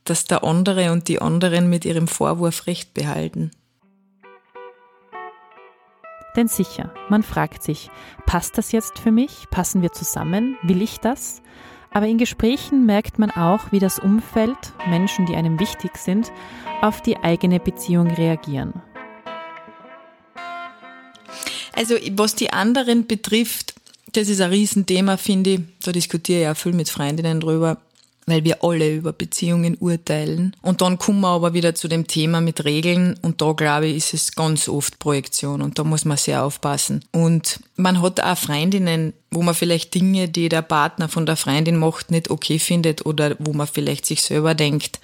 dass 0.03 0.25
der 0.25 0.43
andere 0.43 0.91
und 0.91 1.07
die 1.07 1.21
anderen 1.21 1.69
mit 1.69 1.85
ihrem 1.85 2.07
Vorwurf 2.07 2.67
Recht 2.67 2.93
behalten. 2.93 3.51
Denn 6.35 6.47
sicher, 6.47 6.93
man 7.09 7.23
fragt 7.23 7.63
sich, 7.63 7.89
passt 8.25 8.57
das 8.57 8.71
jetzt 8.71 8.99
für 8.99 9.11
mich? 9.11 9.47
Passen 9.49 9.81
wir 9.81 9.91
zusammen? 9.91 10.57
Will 10.63 10.81
ich 10.81 10.99
das? 10.99 11.41
Aber 11.91 12.05
in 12.05 12.17
Gesprächen 12.17 12.85
merkt 12.85 13.17
man 13.17 13.31
auch, 13.31 13.71
wie 13.71 13.79
das 13.79 13.97
Umfeld, 13.97 14.57
Menschen, 14.87 15.25
die 15.25 15.35
einem 15.35 15.59
wichtig 15.59 15.97
sind, 15.97 16.31
auf 16.81 17.01
die 17.01 17.17
eigene 17.17 17.59
Beziehung 17.59 18.07
reagieren. 18.11 18.81
Also 21.79 21.95
was 22.17 22.35
die 22.35 22.51
anderen 22.51 23.07
betrifft, 23.07 23.73
das 24.11 24.27
ist 24.27 24.41
ein 24.41 24.49
Riesenthema, 24.49 25.15
finde 25.15 25.49
ich. 25.51 25.59
Da 25.81 25.93
diskutiere 25.93 26.41
ich 26.41 26.47
auch 26.49 26.57
viel 26.61 26.73
mit 26.73 26.89
Freundinnen 26.89 27.39
drüber, 27.39 27.77
weil 28.25 28.43
wir 28.43 28.65
alle 28.65 28.97
über 28.97 29.13
Beziehungen 29.13 29.77
urteilen. 29.79 30.53
Und 30.61 30.81
dann 30.81 30.99
kommen 30.99 31.21
wir 31.21 31.29
aber 31.29 31.53
wieder 31.53 31.75
zu 31.75 31.87
dem 31.87 32.05
Thema 32.05 32.41
mit 32.41 32.65
Regeln 32.65 33.17
und 33.21 33.41
da 33.41 33.53
glaube 33.53 33.87
ich, 33.87 33.95
ist 33.95 34.13
es 34.13 34.33
ganz 34.33 34.67
oft 34.67 34.99
Projektion 34.99 35.61
und 35.61 35.79
da 35.79 35.85
muss 35.85 36.03
man 36.03 36.17
sehr 36.17 36.43
aufpassen. 36.43 37.05
Und 37.13 37.61
man 37.77 38.01
hat 38.01 38.19
auch 38.19 38.37
Freundinnen, 38.37 39.13
wo 39.31 39.41
man 39.41 39.55
vielleicht 39.55 39.95
Dinge, 39.95 40.27
die 40.27 40.49
der 40.49 40.63
Partner 40.63 41.07
von 41.07 41.25
der 41.25 41.37
Freundin 41.37 41.77
macht, 41.77 42.11
nicht 42.11 42.29
okay 42.29 42.59
findet 42.59 43.05
oder 43.05 43.37
wo 43.39 43.53
man 43.53 43.67
vielleicht 43.67 44.05
sich 44.05 44.21
selber 44.21 44.53
denkt, 44.53 44.99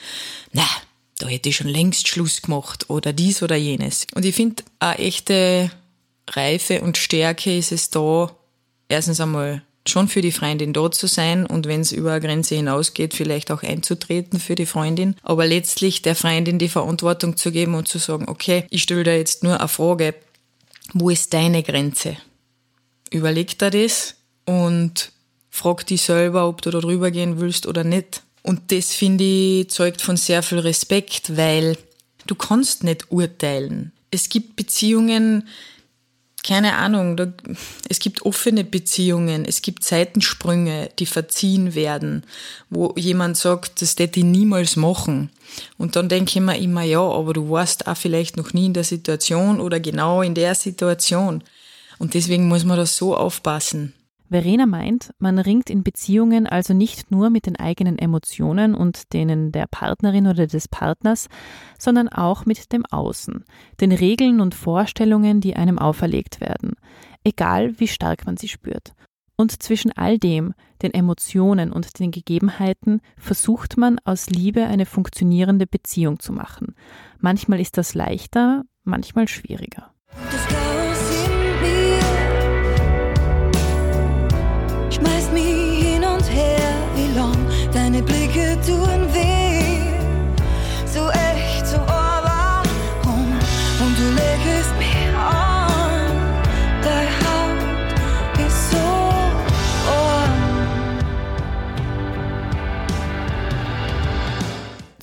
na, 0.52 0.68
da 1.20 1.28
hätte 1.28 1.48
ich 1.48 1.56
schon 1.56 1.70
längst 1.70 2.10
Schluss 2.10 2.42
gemacht 2.42 2.90
oder 2.90 3.14
dies 3.14 3.42
oder 3.42 3.56
jenes. 3.56 4.08
Und 4.14 4.26
ich 4.26 4.36
finde, 4.36 4.64
eine 4.80 5.00
echte 5.00 5.72
Reife 6.30 6.82
und 6.82 6.98
Stärke 6.98 7.58
ist 7.58 7.72
es 7.72 7.90
da, 7.90 8.36
erstens 8.90 9.20
einmal 9.20 9.64
schon 9.88 10.08
für 10.08 10.22
die 10.22 10.32
Freundin 10.32 10.74
dort 10.74 10.96
zu 10.96 11.08
sein 11.08 11.46
und 11.46 11.68
wenn 11.68 11.82
es 11.82 11.92
über 11.92 12.14
eine 12.14 12.22
Grenze 12.22 12.56
hinausgeht, 12.56 13.14
vielleicht 13.14 13.52
auch 13.52 13.62
einzutreten 13.62 14.40
für 14.40 14.56
die 14.56 14.66
Freundin. 14.66 15.16
Aber 15.22 15.46
letztlich 15.46 16.02
der 16.02 16.16
Freundin 16.16 16.58
die 16.58 16.70
Verantwortung 16.70 17.38
zu 17.38 17.52
geben 17.52 17.76
und 17.76 17.88
zu 17.88 18.00
sagen, 18.00 18.26
okay, 18.28 18.66
ich 18.72 18.84
stelle 18.84 19.04
dir 19.04 19.18
jetzt 19.18 19.44
nur 19.44 19.60
eine 19.60 19.68
Frage, 19.68 20.16
wo 20.94 21.10
ist 21.10 21.34
deine 21.34 21.62
Grenze? 21.62 22.18
Überleg 23.12 23.60
dir 23.60 23.70
das 23.70 24.16
und 24.46 25.12
frag 25.50 25.86
dich 25.86 26.02
selber, 26.02 26.48
ob 26.48 26.62
du 26.62 26.72
da 26.72 26.80
drüber 26.80 27.12
gehen 27.12 27.40
willst 27.40 27.68
oder 27.68 27.84
nicht. 27.84 28.24
Und 28.42 28.72
das 28.72 28.94
finde 28.94 29.24
ich 29.24 29.70
zeugt 29.70 30.02
von 30.02 30.18
sehr 30.18 30.44
viel 30.44 30.60
Respekt, 30.60 31.38
weil 31.38 31.78
du 32.28 32.36
kannst 32.36 32.84
nicht 32.84 33.12
urteilen. 33.12 33.92
Es 34.12 34.30
gibt 34.30 34.56
Beziehungen, 34.56 35.48
keine 36.46 36.76
Ahnung, 36.76 37.18
da, 37.18 37.28
es 37.90 38.00
gibt 38.00 38.22
offene 38.22 38.64
Beziehungen, 38.64 39.46
es 39.46 39.62
gibt 39.64 39.84
Seitensprünge, 39.84 40.90
die 41.00 41.08
verziehen 41.08 41.74
werden, 41.74 42.24
wo 42.70 42.94
jemand 42.96 43.36
sagt, 43.36 43.82
das 43.82 43.96
hätte 43.98 44.20
ich 44.20 44.26
niemals 44.26 44.76
machen. 44.76 45.32
Und 45.78 45.96
dann 45.96 46.08
denke 46.08 46.32
ich 46.36 46.40
mir 46.40 46.58
immer, 46.58 46.84
ja, 46.84 47.02
aber 47.02 47.34
du 47.34 47.50
warst 47.50 47.88
auch 47.88 47.98
vielleicht 47.98 48.38
noch 48.38 48.54
nie 48.54 48.68
in 48.68 48.74
der 48.74 48.84
Situation 48.84 49.60
oder 49.60 49.80
genau 49.80 50.22
in 50.22 50.36
der 50.36 50.54
Situation. 50.54 51.44
Und 51.98 52.14
deswegen 52.14 52.48
muss 52.48 52.64
man 52.64 52.78
das 52.78 52.96
so 52.96 53.18
aufpassen. 53.18 53.94
Verena 54.30 54.66
meint, 54.66 55.12
man 55.20 55.38
ringt 55.38 55.70
in 55.70 55.84
Beziehungen 55.84 56.48
also 56.48 56.74
nicht 56.74 57.12
nur 57.12 57.30
mit 57.30 57.46
den 57.46 57.56
eigenen 57.56 58.00
Emotionen 58.00 58.74
und 58.74 59.14
denen 59.14 59.52
der 59.52 59.68
Partnerin 59.68 60.28
oder 60.28 60.48
des 60.48 60.68
Partners, 60.68 61.28
sondern 61.78 62.10
auch 62.10 62.46
mit 62.46 62.74
dem 62.74 62.86
Außen, 62.86 63.46
den 63.82 63.92
Regeln 63.92 64.42
und 64.42 64.56
Vorstellungen, 64.56 65.42
die 65.42 65.56
einem 65.56 65.78
auferlegt 65.78 66.42
werden, 66.42 66.74
egal 67.24 67.80
wie 67.80 67.88
stark 67.88 68.26
man 68.26 68.38
sie 68.38 68.48
spürt. 68.48 68.94
Und 69.38 69.62
zwischen 69.62 69.92
all 69.92 70.18
dem, 70.18 70.54
den 70.82 70.94
Emotionen 70.94 71.72
und 71.72 72.00
den 72.00 72.12
Gegebenheiten, 72.12 73.02
versucht 73.18 73.78
man 73.78 74.00
aus 74.06 74.30
Liebe 74.30 74.66
eine 74.66 74.86
funktionierende 74.86 75.68
Beziehung 75.68 76.20
zu 76.20 76.32
machen. 76.32 76.76
Manchmal 77.20 77.60
ist 77.60 77.78
das 77.78 77.94
leichter, 77.94 78.64
manchmal 78.84 79.28
schwieriger. 79.28 79.94
Deine 80.32 80.65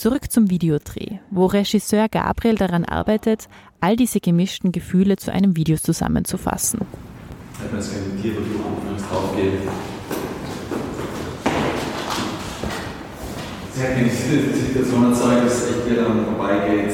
Zurück 0.03 0.33
zum 0.33 0.51
Videodreh, 0.51 1.21
wo 1.31 1.47
Regisseur 1.47 2.09
Gabriel 2.09 2.57
daran 2.57 2.85
arbeitet, 2.85 3.47
all 3.81 3.95
diese 3.95 4.19
gemischten 4.19 4.73
Gefühle 4.73 5.15
zu 5.15 5.33
einem 5.33 5.55
Video 5.55 5.77
zusammenzufassen. 5.77 6.81
Ich 7.55 7.61
habe 7.63 7.71
mir 7.71 7.79
das 7.79 7.91
Tier, 8.21 8.33
wo 8.35 8.41
du 8.41 8.67
anfängst 8.67 9.07
draufgehen. 9.09 9.63
Sie 13.71 13.81
hat 13.81 13.97
mir 13.97 14.11
diese 14.11 14.67
Situation 14.67 15.13
erzeugt, 15.13 15.47
dass 15.47 15.71
echt 15.71 15.87
jeder 15.89 16.03
dann 16.03 16.25
vorbeigeht. 16.25 16.91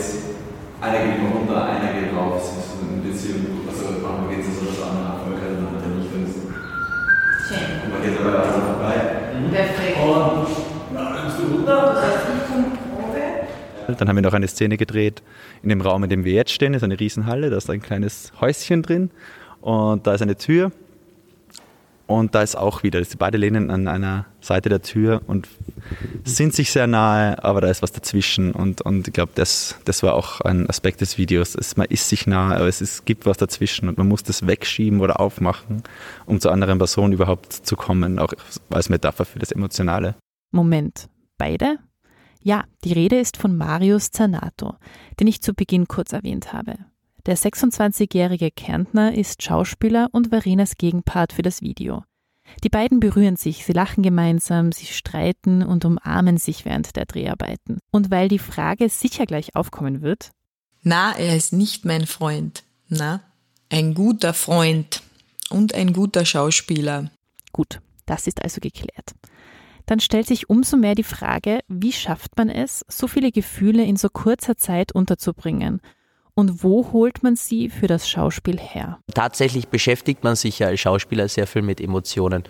Einer 0.83 1.01
geht 1.09 1.33
runter, 1.33 1.65
einer 1.65 1.93
geht 1.99 2.13
rauf. 2.13 2.43
Es 2.45 2.61
ist 2.61 2.77
eine 2.77 3.01
Beziehung, 3.01 3.65
also 3.65 4.05
manchmal 4.05 4.37
geht 4.37 4.45
es 4.45 4.53
so, 4.53 4.67
dass 4.67 4.77
der 4.77 4.85
andere 4.85 5.17
Erfolg 5.17 5.41
hat 5.41 5.57
und 5.57 5.81
der 5.81 5.97
nicht. 5.97 6.13
Und 6.13 6.29
und 7.57 7.91
man 7.91 8.03
geht 8.05 8.21
dabei 8.21 8.37
weiter 8.37 8.61
vorbei. 8.69 8.97
Perfekt. 9.49 9.97
Und 9.97 10.45
na, 10.93 11.25
bist 11.25 11.39
du 11.41 11.57
runter? 11.57 12.38
Dann 13.97 14.09
haben 14.09 14.17
wir 14.17 14.23
noch 14.23 14.35
eine 14.35 14.49
Szene 14.49 14.77
gedreht 14.77 15.23
in 15.63 15.71
dem 15.71 15.81
Raum, 15.81 16.05
in 16.05 16.11
dem 16.11 16.25
wir 16.25 16.33
jetzt 16.33 16.53
stehen. 16.53 16.73
Das 16.73 16.81
ist 16.81 16.85
eine 16.85 17.01
Riesenhalle, 17.01 17.51
da 17.51 17.57
ist 17.57 17.71
ein 17.71 17.81
kleines 17.81 18.33
Häuschen 18.41 18.83
drin 18.83 19.11
und 19.61 20.07
da 20.07 20.15
ist 20.15 20.23
eine 20.23 20.37
Tür. 20.37 20.73
Und 22.09 22.35
da 22.35 22.43
ist 22.43 22.57
auch 22.57 22.83
wieder, 22.83 23.03
beide 23.19 23.37
lehnen 23.37 23.71
an 23.71 23.87
einer 23.87 24.25
Seite 24.41 24.71
der 24.71 24.81
Tür 24.81 25.21
und 25.27 25.47
sind 26.25 26.55
sich 26.55 26.73
sehr 26.73 26.87
nahe, 26.87 27.45
aber 27.45 27.61
da 27.61 27.69
ist 27.69 27.83
was 27.83 27.93
dazwischen. 27.93 28.53
Und, 28.53 28.81
und 28.81 29.09
ich 29.09 29.13
glaube, 29.13 29.33
das, 29.35 29.75
das 29.85 30.03
war 30.03 30.15
auch 30.15 30.41
ein 30.41 30.67
Aspekt 30.71 31.03
des 31.03 31.19
Videos. 31.19 31.55
Es, 31.55 31.77
man 31.77 31.87
ist 31.89 32.09
sich 32.09 32.27
nahe, 32.27 32.57
aber 32.57 32.67
es 32.67 32.81
ist, 32.81 33.05
gibt 33.05 33.27
was 33.27 33.37
dazwischen 33.37 33.91
und 33.91 33.99
man 33.99 34.09
muss 34.09 34.23
das 34.23 34.47
wegschieben 34.47 35.01
oder 35.01 35.21
aufmachen, 35.21 35.83
um 36.25 36.41
zur 36.41 36.51
anderen 36.51 36.79
Person 36.79 37.13
überhaupt 37.13 37.53
zu 37.53 37.77
kommen, 37.77 38.19
auch 38.19 38.33
als 38.71 38.89
Metapher 38.89 39.27
für 39.27 39.39
das 39.39 39.53
Emotionale. 39.53 40.15
Moment, 40.51 41.11
beide? 41.37 41.77
Ja, 42.43 42.65
die 42.85 42.93
Rede 42.93 43.19
ist 43.19 43.37
von 43.37 43.57
Marius 43.57 44.11
Zanato, 44.11 44.77
den 45.19 45.27
ich 45.27 45.43
zu 45.43 45.55
Beginn 45.55 45.89
kurz 45.89 46.13
erwähnt 46.13 46.53
habe. 46.53 46.77
Der 47.27 47.37
26-jährige 47.37 48.51
Kärntner 48.51 49.15
ist 49.15 49.43
Schauspieler 49.43 50.09
und 50.13 50.29
Verenas 50.29 50.77
Gegenpart 50.77 51.33
für 51.33 51.43
das 51.43 51.61
Video. 51.61 52.05
Die 52.65 52.71
beiden 52.71 53.01
berühren 53.01 53.37
sich, 53.37 53.65
sie 53.67 53.73
lachen 53.73 54.03
gemeinsam, 54.03 54.73
sie 54.73 54.87
streiten 54.87 55.63
und 55.63 55.85
umarmen 55.85 56.39
sich 56.39 56.65
während 56.65 56.97
der 56.97 57.05
Dreharbeiten. 57.05 57.81
Und 57.91 58.11
weil 58.11 58.29
die 58.29 58.39
Frage 58.39 58.89
sicher 58.89 59.27
gleich 59.27 59.55
aufkommen 59.55 60.01
wird. 60.01 60.31
Na, 60.83 61.17
er 61.19 61.37
ist 61.37 61.53
nicht 61.53 61.85
mein 61.85 62.07
Freund. 62.07 62.63
Na, 62.89 63.21
ein 63.69 63.93
guter 63.93 64.33
Freund 64.33 65.03
und 65.51 65.75
ein 65.75 65.93
guter 65.93 66.25
Schauspieler. 66.25 67.11
Gut, 67.53 67.81
das 68.07 68.27
ist 68.27 68.43
also 68.43 68.61
geklärt. 68.61 69.13
Dann 69.89 70.01
stellt 70.01 70.27
sich 70.27 70.51
umso 70.51 70.77
mehr 70.77 70.95
die 70.95 71.03
Frage, 71.03 71.61
wie 71.67 71.93
schafft 71.93 72.37
man 72.37 72.51
es, 72.51 72.85
so 72.89 73.07
viele 73.07 73.33
Gefühle 73.33 73.83
in 73.85 73.97
so 73.97 74.11
kurzer 74.11 74.55
Zeit 74.55 74.93
unterzubringen 74.93 75.81
und 76.35 76.63
wo 76.63 76.93
holt 76.93 77.23
man 77.23 77.37
sie 77.37 77.71
für 77.71 77.87
das 77.87 78.07
Schauspiel 78.07 78.59
her? 78.59 78.99
Tatsächlich 79.15 79.69
beschäftigt 79.69 80.23
man 80.23 80.37
sich 80.37 80.59
ja 80.59 80.67
als 80.67 80.81
Schauspieler 80.81 81.27
sehr 81.27 81.47
viel 81.47 81.63
mit 81.63 81.81
Emotionen. 81.81 82.45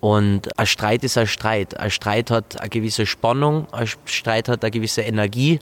Und 0.00 0.58
ein 0.58 0.66
Streit 0.66 1.04
ist 1.04 1.18
ein 1.18 1.26
Streit. 1.26 1.78
Ein 1.78 1.90
Streit 1.90 2.30
hat 2.30 2.58
eine 2.58 2.70
gewisse 2.70 3.04
Spannung, 3.04 3.70
ein 3.70 3.86
Streit 4.06 4.48
hat 4.48 4.64
eine 4.64 4.70
gewisse 4.70 5.02
Energie 5.02 5.58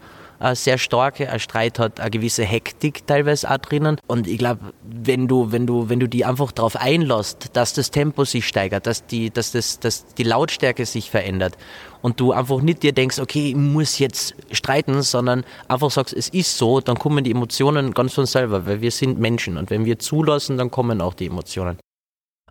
sehr 0.54 0.78
starke. 0.78 1.30
Ein 1.30 1.40
Streit 1.40 1.78
hat 1.78 2.00
eine 2.00 2.10
gewisse 2.10 2.44
Hektik 2.44 3.06
teilweise 3.06 3.50
auch 3.50 3.58
drinnen. 3.58 3.98
Und 4.06 4.26
ich 4.26 4.38
glaube, 4.38 4.72
wenn 4.82 5.28
du, 5.28 5.52
wenn 5.52 5.66
du, 5.66 5.88
wenn 5.88 6.00
du 6.00 6.08
die 6.08 6.24
einfach 6.24 6.52
darauf 6.52 6.76
einlässt, 6.76 7.50
dass 7.54 7.72
das 7.72 7.90
Tempo 7.90 8.24
sich 8.24 8.46
steigert, 8.46 8.86
dass 8.86 9.06
die, 9.06 9.30
dass 9.30 9.52
das, 9.52 9.80
dass 9.80 10.06
die 10.14 10.22
Lautstärke 10.22 10.86
sich 10.86 11.10
verändert 11.10 11.56
und 12.02 12.20
du 12.20 12.32
einfach 12.32 12.60
nicht 12.60 12.82
dir 12.82 12.92
denkst, 12.92 13.18
okay, 13.18 13.50
ich 13.50 13.56
muss 13.56 13.98
jetzt 13.98 14.34
streiten, 14.52 15.02
sondern 15.02 15.44
einfach 15.68 15.90
sagst, 15.90 16.14
es 16.14 16.28
ist 16.28 16.56
so, 16.56 16.80
dann 16.80 16.98
kommen 16.98 17.24
die 17.24 17.30
Emotionen 17.30 17.92
ganz 17.94 18.14
von 18.14 18.26
selber, 18.26 18.66
weil 18.66 18.80
wir 18.80 18.90
sind 18.90 19.18
Menschen 19.18 19.56
und 19.56 19.70
wenn 19.70 19.84
wir 19.84 19.98
zulassen, 19.98 20.56
dann 20.56 20.70
kommen 20.70 21.00
auch 21.00 21.14
die 21.14 21.26
Emotionen. 21.26 21.78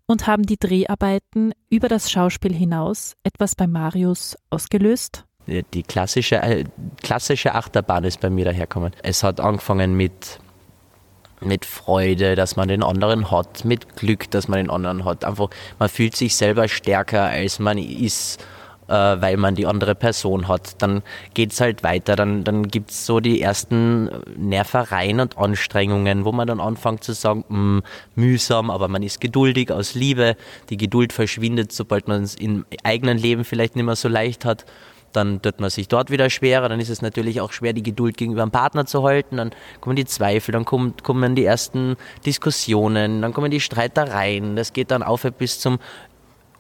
Und 0.08 0.28
haben 0.28 0.44
die 0.44 0.58
Dreharbeiten 0.58 1.54
über 1.70 1.88
das 1.88 2.12
Schauspiel 2.12 2.54
hinaus 2.54 3.14
etwas 3.24 3.56
bei 3.56 3.66
Marius 3.66 4.36
ausgelöst? 4.52 5.26
Die 5.48 5.84
klassische, 5.84 6.38
äh, 6.38 6.64
klassische 7.04 7.54
Achterbahn 7.54 8.04
ist 8.04 8.20
bei 8.20 8.30
mir 8.30 8.46
daherkommen. 8.46 8.92
Es 9.04 9.24
hat 9.24 9.40
angefangen 9.40 9.96
mit, 9.96 10.40
mit 11.40 11.66
Freude, 11.66 12.36
dass 12.36 12.56
man 12.56 12.68
den 12.68 12.82
anderen 12.82 13.30
hat, 13.30 13.64
mit 13.64 13.96
Glück, 13.96 14.32
dass 14.32 14.48
man 14.48 14.58
den 14.58 14.70
anderen 14.72 15.06
hat. 15.06 15.24
Einfach, 15.24 15.50
man 15.78 15.90
fühlt 15.90 16.16
sich 16.16 16.36
selber 16.36 16.68
stärker, 16.68 17.26
als 17.26 17.60
man 17.60 17.78
ist, 17.78 18.44
äh, 18.88 18.94
weil 18.94 19.38
man 19.38 19.54
die 19.54 19.68
andere 19.68 19.94
Person 19.94 20.48
hat. 20.48 20.82
Dann 20.82 21.04
geht 21.36 21.52
es 21.52 21.62
halt 21.62 21.84
weiter. 21.84 22.16
Dann, 22.16 22.44
dann 22.44 22.68
gibt 22.68 22.90
es 22.90 23.06
so 23.06 23.20
die 23.20 23.40
ersten 23.40 24.10
Nervereien 24.38 25.20
und 25.20 25.38
Anstrengungen, 25.38 26.26
wo 26.26 26.32
man 26.32 26.48
dann 26.48 26.60
anfängt 26.60 27.04
zu 27.04 27.14
sagen, 27.14 27.46
"Hm, 27.50 27.84
mühsam, 28.16 28.72
aber 28.72 28.88
man 28.88 29.04
ist 29.04 29.22
geduldig 29.22 29.72
aus 29.72 29.94
Liebe. 29.94 30.38
Die 30.70 30.78
Geduld 30.78 31.14
verschwindet, 31.14 31.72
sobald 31.72 32.08
man 32.08 32.24
es 32.24 32.34
im 32.34 32.66
eigenen 32.84 33.20
Leben 33.20 33.44
vielleicht 33.44 33.76
nicht 33.76 33.86
mehr 33.86 33.96
so 33.96 34.08
leicht 34.08 34.44
hat 34.44 34.66
dann 35.16 35.42
tut 35.42 35.60
man 35.60 35.70
sich 35.70 35.88
dort 35.88 36.10
wieder 36.12 36.30
schwerer, 36.30 36.70
dann 36.70 36.80
ist 36.80 36.90
es 36.90 37.02
natürlich 37.02 37.42
auch 37.42 37.52
schwer, 37.52 37.74
die 37.74 37.84
Geduld 37.84 38.18
gegenüber 38.18 38.44
dem 38.44 38.52
Partner 38.52 38.86
zu 38.86 39.04
halten, 39.04 39.38
dann 39.38 39.52
kommen 39.82 39.96
die 39.96 40.06
Zweifel, 40.06 40.52
dann 40.52 40.66
kommt, 40.66 41.04
kommen 41.04 41.36
die 41.36 41.46
ersten 41.46 41.96
Diskussionen, 42.26 43.22
dann 43.22 43.34
kommen 43.34 43.52
die 43.52 43.60
Streitereien, 43.60 44.56
das 44.56 44.74
geht 44.74 44.92
dann 44.92 45.04
auf 45.04 45.26
bis 45.38 45.60
zum 45.60 45.80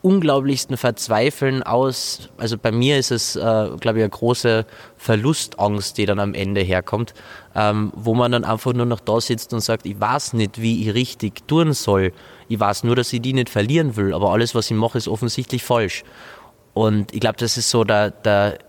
unglaublichsten 0.06 0.78
Verzweifeln 0.78 1.64
aus. 1.64 2.30
Also 2.38 2.60
bei 2.60 2.72
mir 2.72 3.00
ist 3.00 3.10
es, 3.10 3.36
äh, 3.36 3.40
glaube 3.80 3.98
ich, 3.98 4.04
eine 4.04 4.10
große 4.10 4.68
Verlustangst, 4.98 5.98
die 5.98 6.06
dann 6.06 6.20
am 6.20 6.36
Ende 6.36 6.62
herkommt, 6.62 7.16
ähm, 7.56 7.92
wo 7.96 8.14
man 8.14 8.32
dann 8.32 8.44
einfach 8.44 8.74
nur 8.74 8.86
noch 8.86 9.00
da 9.00 9.20
sitzt 9.20 9.52
und 9.52 9.62
sagt, 9.62 9.88
ich 9.88 10.00
weiß 10.00 10.34
nicht, 10.34 10.62
wie 10.62 10.84
ich 10.84 10.94
richtig 10.94 11.48
tun 11.48 11.74
soll. 11.74 12.14
Ich 12.48 12.60
weiß 12.60 12.84
nur, 12.84 12.96
dass 12.96 13.12
ich 13.14 13.22
die 13.22 13.34
nicht 13.34 13.50
verlieren 13.50 13.96
will, 13.96 14.14
aber 14.14 14.32
alles, 14.32 14.54
was 14.54 14.70
ich 14.70 14.78
mache, 14.78 15.00
ist 15.00 15.08
offensichtlich 15.08 15.64
falsch. 15.64 16.04
Und 16.76 17.14
ich 17.14 17.22
glaube, 17.22 17.38
das 17.38 17.58
ist 17.58 17.70
so 17.70 17.86
der, 17.86 18.12
der 18.12 18.60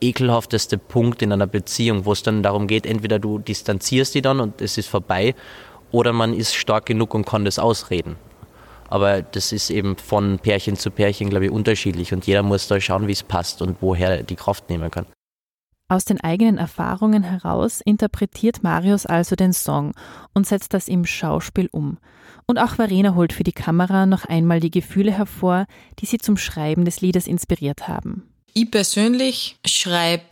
ekelhafteste 0.00 0.78
Punkt 0.78 1.20
in 1.20 1.30
einer 1.30 1.46
Beziehung, 1.46 2.06
wo 2.06 2.12
es 2.12 2.22
dann 2.22 2.42
darum 2.42 2.66
geht, 2.66 2.86
entweder 2.86 3.18
du 3.18 3.38
distanzierst 3.38 4.14
die 4.14 4.22
dann 4.22 4.40
und 4.40 4.62
es 4.62 4.78
ist 4.78 4.88
vorbei, 4.88 5.34
oder 5.92 6.14
man 6.14 6.32
ist 6.32 6.54
stark 6.54 6.86
genug 6.86 7.12
und 7.12 7.26
kann 7.26 7.44
das 7.44 7.58
ausreden. 7.58 8.16
Aber 8.88 9.20
das 9.20 9.52
ist 9.52 9.70
eben 9.70 9.96
von 9.96 10.38
Pärchen 10.38 10.76
zu 10.76 10.90
Pärchen, 10.90 11.28
glaube 11.28 11.44
ich, 11.44 11.50
unterschiedlich 11.50 12.14
und 12.14 12.26
jeder 12.26 12.42
muss 12.42 12.66
da 12.66 12.80
schauen, 12.80 13.06
wie 13.06 13.12
es 13.12 13.22
passt 13.22 13.60
und 13.60 13.76
woher 13.82 14.18
er 14.18 14.22
die 14.22 14.36
Kraft 14.36 14.70
nehmen 14.70 14.90
kann. 14.90 15.04
Aus 15.88 16.06
den 16.06 16.20
eigenen 16.20 16.56
Erfahrungen 16.56 17.24
heraus 17.24 17.82
interpretiert 17.84 18.62
Marius 18.62 19.04
also 19.04 19.36
den 19.36 19.52
Song 19.52 19.92
und 20.32 20.46
setzt 20.46 20.72
das 20.72 20.88
im 20.88 21.04
Schauspiel 21.04 21.68
um. 21.72 21.98
Und 22.50 22.58
auch 22.58 22.74
Verena 22.74 23.14
holt 23.14 23.32
für 23.32 23.44
die 23.44 23.52
Kamera 23.52 24.06
noch 24.06 24.24
einmal 24.24 24.58
die 24.58 24.72
Gefühle 24.72 25.12
hervor, 25.12 25.68
die 26.00 26.06
sie 26.06 26.18
zum 26.18 26.36
Schreiben 26.36 26.84
des 26.84 27.00
Liedes 27.00 27.28
inspiriert 27.28 27.86
haben. 27.86 28.24
Ich 28.54 28.68
persönlich 28.72 29.54
schreibe 29.64 30.24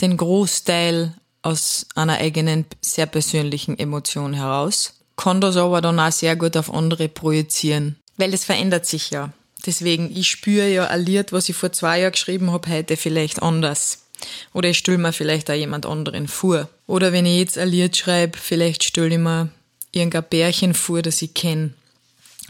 den 0.00 0.16
Großteil 0.16 1.14
aus 1.42 1.88
einer 1.96 2.18
eigenen, 2.18 2.64
sehr 2.80 3.06
persönlichen 3.06 3.76
Emotion 3.76 4.34
heraus, 4.34 5.00
kann 5.16 5.40
das 5.40 5.56
aber 5.56 5.80
dann 5.80 5.98
auch 5.98 6.12
sehr 6.12 6.36
gut 6.36 6.56
auf 6.56 6.72
andere 6.72 7.08
projizieren, 7.08 7.96
weil 8.18 8.32
es 8.32 8.44
verändert 8.44 8.86
sich 8.86 9.10
ja. 9.10 9.32
Deswegen, 9.66 10.16
ich 10.16 10.28
spüre 10.28 10.68
ja 10.68 10.94
Lied, 10.94 11.32
was 11.32 11.48
ich 11.48 11.56
vor 11.56 11.72
zwei 11.72 12.02
Jahren 12.02 12.12
geschrieben 12.12 12.52
habe, 12.52 12.70
heute 12.70 12.96
vielleicht 12.96 13.42
anders. 13.42 14.04
Oder 14.52 14.68
ich 14.68 14.78
stelle 14.78 14.98
mir 14.98 15.12
vielleicht 15.12 15.50
auch 15.50 15.54
jemand 15.54 15.86
anderen 15.86 16.28
vor. 16.28 16.68
Oder 16.86 17.12
wenn 17.12 17.26
ich 17.26 17.36
jetzt 17.36 17.56
Lied 17.56 17.96
schreibe, 17.96 18.38
vielleicht 18.38 18.84
stelle 18.84 19.16
ich 19.16 19.18
mir 19.18 19.50
irgendein 19.96 20.24
Bärchen 20.28 20.74
vor, 20.74 21.02
das 21.02 21.22
ich 21.22 21.34
kenne 21.34 21.74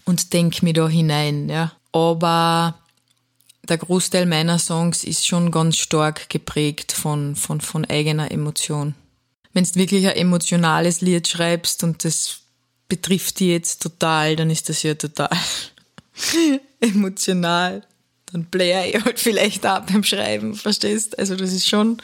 und 0.04 0.32
denke 0.32 0.64
mir 0.64 0.72
da 0.72 0.88
hinein, 0.88 1.48
ja. 1.48 1.72
Aber 1.92 2.78
der 3.68 3.78
Großteil 3.78 4.26
meiner 4.26 4.58
Songs 4.58 5.04
ist 5.04 5.26
schon 5.26 5.50
ganz 5.50 5.78
stark 5.78 6.28
geprägt 6.28 6.92
von, 6.92 7.36
von, 7.36 7.60
von 7.60 7.84
eigener 7.84 8.30
Emotion. 8.30 8.94
Wenn 9.52 9.64
du 9.64 9.74
wirklich 9.76 10.06
ein 10.06 10.16
emotionales 10.16 11.00
Lied 11.00 11.28
schreibst 11.28 11.84
und 11.84 12.04
das 12.04 12.40
betrifft 12.88 13.40
dich 13.40 13.48
jetzt 13.48 13.82
total, 13.82 14.36
dann 14.36 14.50
ist 14.50 14.68
das 14.68 14.82
ja 14.82 14.94
total 14.94 15.30
emotional. 16.80 17.82
Dann 18.32 18.44
blähe 18.46 18.88
ich 18.88 19.04
halt 19.04 19.20
vielleicht 19.20 19.66
auch 19.66 19.80
beim 19.80 20.04
Schreiben, 20.04 20.54
verstehst? 20.54 21.18
Also 21.18 21.36
das 21.36 21.52
ist 21.52 21.68
schon. 21.68 21.98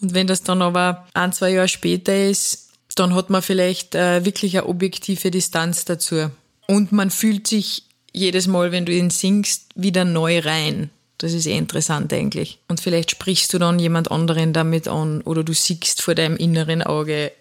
Und 0.00 0.14
wenn 0.14 0.26
das 0.26 0.42
dann 0.42 0.60
aber 0.60 1.06
ein, 1.14 1.32
zwei 1.32 1.50
Jahre 1.50 1.68
später 1.68 2.14
ist, 2.14 2.63
dann 2.94 3.14
hat 3.14 3.30
man 3.30 3.42
vielleicht 3.42 3.94
äh, 3.94 4.24
wirklich 4.24 4.56
eine 4.56 4.66
objektive 4.66 5.30
Distanz 5.30 5.84
dazu. 5.84 6.30
Und 6.66 6.92
man 6.92 7.10
fühlt 7.10 7.46
sich 7.46 7.84
jedes 8.12 8.46
Mal, 8.46 8.72
wenn 8.72 8.86
du 8.86 8.92
ihn 8.92 9.10
singst, 9.10 9.70
wieder 9.74 10.04
neu 10.04 10.38
rein. 10.40 10.90
Das 11.18 11.32
ist 11.32 11.46
eh 11.46 11.56
interessant 11.56 12.12
eigentlich. 12.12 12.58
Und 12.68 12.80
vielleicht 12.80 13.10
sprichst 13.10 13.52
du 13.52 13.58
dann 13.58 13.78
jemand 13.78 14.10
anderen 14.10 14.52
damit 14.52 14.88
an 14.88 15.22
oder 15.22 15.44
du 15.44 15.52
siehst 15.52 16.02
vor 16.02 16.14
deinem 16.14 16.36
inneren 16.36 16.82
Auge 16.82 17.32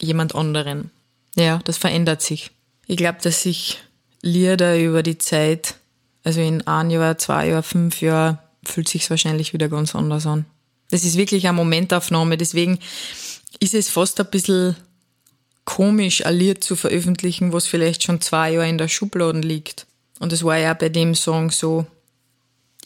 jemand 0.00 0.34
anderen. 0.34 0.90
Ja, 1.36 1.60
das 1.64 1.78
verändert 1.78 2.22
sich. 2.22 2.50
Ich 2.86 2.96
glaube, 2.96 3.18
dass 3.22 3.42
sich 3.42 3.78
Lieder 4.22 4.78
über 4.78 5.02
die 5.02 5.18
Zeit, 5.18 5.76
also 6.24 6.40
in 6.40 6.66
ein 6.66 6.90
Jahr, 6.90 7.16
zwei 7.18 7.48
Jahr, 7.48 7.62
fünf 7.62 8.00
Jahren, 8.02 8.38
fühlt 8.62 8.88
sich 8.88 9.08
wahrscheinlich 9.08 9.52
wieder 9.52 9.68
ganz 9.68 9.94
anders 9.94 10.26
an. 10.26 10.44
Das 10.90 11.04
ist 11.04 11.16
wirklich 11.16 11.46
eine 11.46 11.56
Momentaufnahme, 11.56 12.36
deswegen 12.36 12.78
ist 13.60 13.74
es 13.74 13.88
fast 13.88 14.20
ein 14.20 14.26
bisschen 14.26 14.76
komisch, 15.64 16.24
ein 16.24 16.34
Lied 16.34 16.64
zu 16.64 16.76
veröffentlichen, 16.76 17.52
was 17.52 17.66
vielleicht 17.66 18.02
schon 18.02 18.20
zwei 18.20 18.52
Jahre 18.52 18.68
in 18.68 18.78
der 18.78 18.88
Schublade 18.88 19.40
liegt. 19.40 19.86
Und 20.18 20.32
es 20.32 20.44
war 20.44 20.56
ja 20.56 20.74
bei 20.74 20.88
dem 20.88 21.14
Song 21.14 21.50
so, 21.50 21.86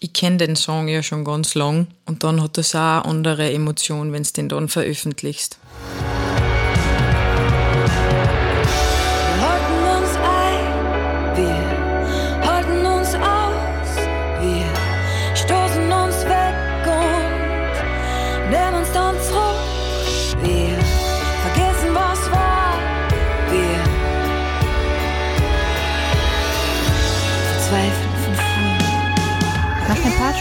ich 0.00 0.12
kenne 0.12 0.37
den 0.37 0.56
Song 0.56 0.88
ja 0.88 1.02
schon 1.02 1.24
ganz 1.24 1.54
lang 1.54 1.88
und 2.04 2.24
dann 2.24 2.42
hat 2.42 2.58
das 2.58 2.74
auch 2.74 2.78
eine 2.78 3.04
andere 3.04 3.52
Emotion, 3.52 4.12
wenn 4.12 4.22
du 4.22 4.30
den 4.32 4.48
dann 4.48 4.68
veröffentlichst. 4.68 5.58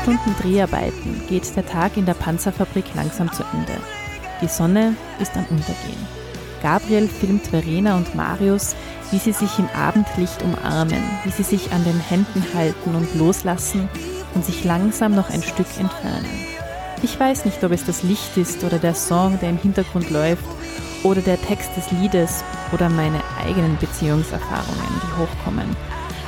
Stunden 0.04 0.36
Dreharbeiten 0.42 1.22
geht 1.30 1.56
der 1.56 1.66
Tag 1.66 1.96
in 1.96 2.06
der 2.06 2.14
Panzerfabrik 2.14 2.84
langsam 2.94 3.32
zu 3.32 3.42
Ende. 3.54 3.72
Die 4.42 4.50
Sonne 4.50 4.98
ist 5.22 5.34
am 5.38 5.46
Untergehen. 5.50 6.06
Gabriel 6.62 7.08
filmt 7.08 7.48
Verena 7.48 7.96
und 7.96 8.14
Marius, 8.14 8.76
wie 9.12 9.18
sie 9.18 9.32
sich 9.32 9.58
im 9.60 9.70
Abendlicht 9.70 10.44
umarmen, 10.44 11.02
wie 11.24 11.32
sie 11.32 11.44
sich 11.44 11.72
an 11.72 11.86
den 11.86 11.98
Händen 12.02 12.44
halten 12.54 12.96
und 12.96 13.16
loslassen 13.16 13.88
und 14.36 14.44
sich 14.44 14.66
langsam 14.66 15.16
noch 15.16 15.30
ein 15.30 15.42
Stück 15.42 15.68
entfernen. 15.80 16.48
Ich 17.02 17.18
weiß 17.18 17.46
nicht, 17.46 17.64
ob 17.64 17.72
es 17.72 17.86
das 17.86 18.04
Licht 18.04 18.36
ist 18.36 18.62
oder 18.66 18.80
der 18.80 18.96
Song, 18.96 19.40
der 19.40 19.52
im 19.52 19.58
Hintergrund 19.58 20.10
läuft, 20.10 20.44
oder 21.04 21.22
der 21.22 21.42
Text 21.42 21.78
des 21.78 21.90
Liedes 21.92 22.44
oder 22.74 22.90
meine 22.90 23.22
eigenen 23.42 23.78
Beziehungserfahrungen, 23.78 25.02
die 25.02 25.22
hochkommen. 25.22 25.78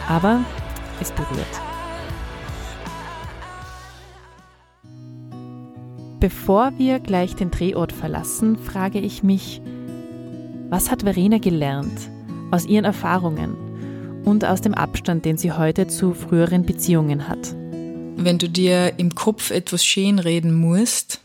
Aber 0.07 0.39
es 1.01 1.11
berührt. 1.11 1.74
Bevor 6.25 6.73
wir 6.79 6.99
gleich 6.99 7.35
den 7.35 7.51
Drehort 7.51 7.91
verlassen, 7.91 8.57
frage 8.57 8.97
ich 8.97 9.21
mich, 9.21 9.61
was 10.71 10.89
hat 10.89 11.03
Verena 11.03 11.38
gelernt 11.38 12.09
aus 12.49 12.65
ihren 12.65 12.83
Erfahrungen 12.83 14.23
und 14.25 14.43
aus 14.43 14.59
dem 14.59 14.73
Abstand, 14.73 15.23
den 15.23 15.38
sie 15.38 15.51
heute 15.51 15.85
zu 15.85 16.15
früheren 16.15 16.65
Beziehungen 16.65 17.27
hat? 17.27 17.53
Wenn 18.17 18.39
du 18.39 18.49
dir 18.49 18.97
im 18.97 19.13
Kopf 19.13 19.51
etwas 19.51 19.85
schön 19.85 20.17
reden 20.17 20.55
musst, 20.55 21.19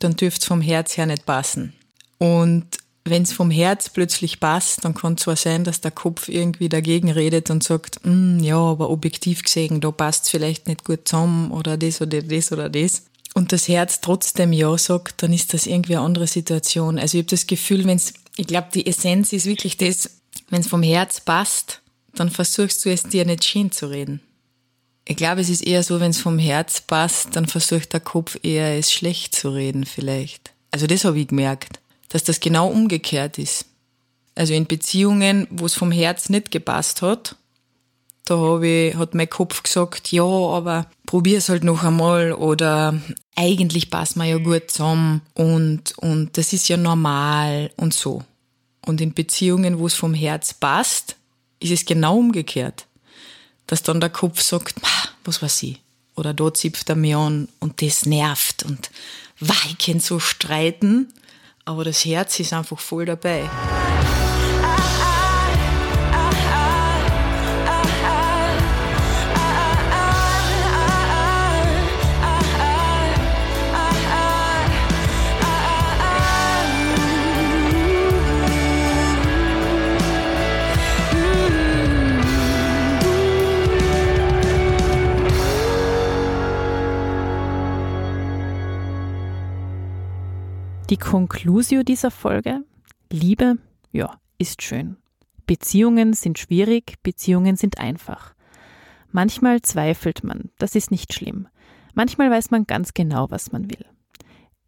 dann 0.00 0.16
dürft's 0.16 0.44
vom 0.44 0.60
Herz 0.60 0.98
her 0.98 1.06
nicht 1.06 1.24
passen. 1.24 1.72
Und 2.18 2.66
wenn's 3.06 3.32
vom 3.32 3.50
Herz 3.50 3.88
plötzlich 3.88 4.38
passt, 4.38 4.84
dann 4.84 4.92
kann 4.92 5.16
zwar 5.16 5.36
sein, 5.36 5.64
dass 5.64 5.80
der 5.80 5.92
Kopf 5.92 6.28
irgendwie 6.28 6.68
dagegen 6.68 7.10
redet 7.10 7.48
und 7.48 7.64
sagt, 7.64 8.04
"Mm, 8.04 8.40
ja, 8.40 8.58
aber 8.58 8.90
objektiv 8.90 9.44
gesehen, 9.44 9.80
da 9.80 9.90
passt's 9.90 10.28
vielleicht 10.28 10.68
nicht 10.68 10.84
gut 10.84 11.08
zusammen 11.08 11.52
oder 11.52 11.78
das 11.78 12.02
oder 12.02 12.20
das 12.20 12.52
oder 12.52 12.68
das. 12.68 13.04
Und 13.34 13.52
das 13.52 13.68
Herz 13.68 14.00
trotzdem 14.00 14.52
ja 14.52 14.76
sagt, 14.76 15.22
dann 15.22 15.32
ist 15.32 15.54
das 15.54 15.66
irgendwie 15.66 15.96
eine 15.96 16.04
andere 16.04 16.26
Situation. 16.26 16.98
Also 16.98 17.16
ich 17.16 17.22
habe 17.22 17.30
das 17.30 17.46
Gefühl, 17.46 17.84
wenn's, 17.84 18.14
ich 18.36 18.46
glaube, 18.46 18.68
die 18.74 18.86
Essenz 18.86 19.32
ist 19.32 19.46
wirklich 19.46 19.76
das, 19.76 20.10
wenn's 20.48 20.66
vom 20.66 20.82
Herz 20.82 21.20
passt, 21.20 21.80
dann 22.14 22.30
versuchst 22.30 22.84
du 22.84 22.90
es 22.90 23.04
dir 23.04 23.24
nicht 23.24 23.44
schön 23.44 23.70
zu 23.70 23.86
reden. 23.86 24.20
Ich 25.04 25.16
glaube, 25.16 25.40
es 25.40 25.48
ist 25.48 25.66
eher 25.66 25.82
so, 25.82 26.00
wenn 26.00 26.10
es 26.10 26.20
vom 26.20 26.38
Herz 26.38 26.80
passt, 26.80 27.34
dann 27.34 27.46
versucht 27.46 27.92
der 27.92 28.00
Kopf 28.00 28.38
eher, 28.42 28.78
es 28.78 28.92
schlecht 28.92 29.34
zu 29.34 29.50
reden 29.50 29.84
vielleicht. 29.84 30.52
Also 30.70 30.86
das 30.86 31.04
habe 31.04 31.18
ich 31.18 31.28
gemerkt, 31.28 31.80
dass 32.08 32.24
das 32.24 32.40
genau 32.40 32.68
umgekehrt 32.68 33.38
ist. 33.38 33.66
Also 34.34 34.54
in 34.54 34.66
Beziehungen, 34.66 35.46
wo 35.50 35.66
es 35.66 35.74
vom 35.74 35.90
Herz 35.92 36.28
nicht 36.28 36.50
gepasst 36.50 37.02
hat, 37.02 37.36
da 38.30 38.38
hab 38.38 38.62
ich, 38.62 38.94
hat 38.94 39.14
mein 39.14 39.28
Kopf 39.28 39.62
gesagt, 39.62 40.12
ja, 40.12 40.22
aber 40.22 40.86
probier's 41.04 41.48
halt 41.48 41.64
noch 41.64 41.82
einmal 41.82 42.32
oder 42.32 43.00
eigentlich 43.34 43.90
passen 43.90 44.20
wir 44.20 44.26
ja 44.26 44.38
gut 44.38 44.70
zusammen 44.70 45.22
und, 45.34 45.98
und 45.98 46.38
das 46.38 46.52
ist 46.52 46.68
ja 46.68 46.76
normal 46.76 47.72
und 47.76 47.92
so. 47.92 48.22
Und 48.86 49.00
in 49.00 49.14
Beziehungen, 49.14 49.78
wo 49.78 49.86
es 49.86 49.94
vom 49.94 50.14
Herz 50.14 50.54
passt, 50.54 51.16
ist 51.58 51.72
es 51.72 51.84
genau 51.84 52.16
umgekehrt. 52.18 52.86
Dass 53.66 53.82
dann 53.82 54.00
der 54.00 54.10
Kopf 54.10 54.40
sagt, 54.40 54.80
"Ma, 54.80 54.88
was 55.24 55.42
weiß 55.42 55.64
ich. 55.64 55.80
Oder 56.14 56.32
da 56.32 56.52
zipft 56.54 56.88
er 56.88 56.96
mir 56.96 57.18
an 57.18 57.48
und 57.60 57.82
das 57.82 58.06
nervt 58.06 58.62
und 58.62 58.90
weichen 59.40 60.00
so 60.00 60.18
streiten. 60.18 61.12
Aber 61.64 61.84
das 61.84 62.04
Herz 62.04 62.38
ist 62.40 62.52
einfach 62.52 62.78
voll 62.78 63.06
dabei. 63.06 63.48
Die 90.90 90.96
Conclusio 90.96 91.84
dieser 91.84 92.10
Folge? 92.10 92.64
Liebe, 93.12 93.58
ja, 93.92 94.18
ist 94.38 94.62
schön. 94.62 94.96
Beziehungen 95.46 96.14
sind 96.14 96.40
schwierig, 96.40 97.00
Beziehungen 97.04 97.54
sind 97.54 97.78
einfach. 97.78 98.34
Manchmal 99.12 99.62
zweifelt 99.62 100.24
man, 100.24 100.50
das 100.58 100.74
ist 100.74 100.90
nicht 100.90 101.14
schlimm. 101.14 101.46
Manchmal 101.94 102.28
weiß 102.28 102.50
man 102.50 102.64
ganz 102.64 102.92
genau, 102.92 103.30
was 103.30 103.52
man 103.52 103.70
will. 103.70 103.86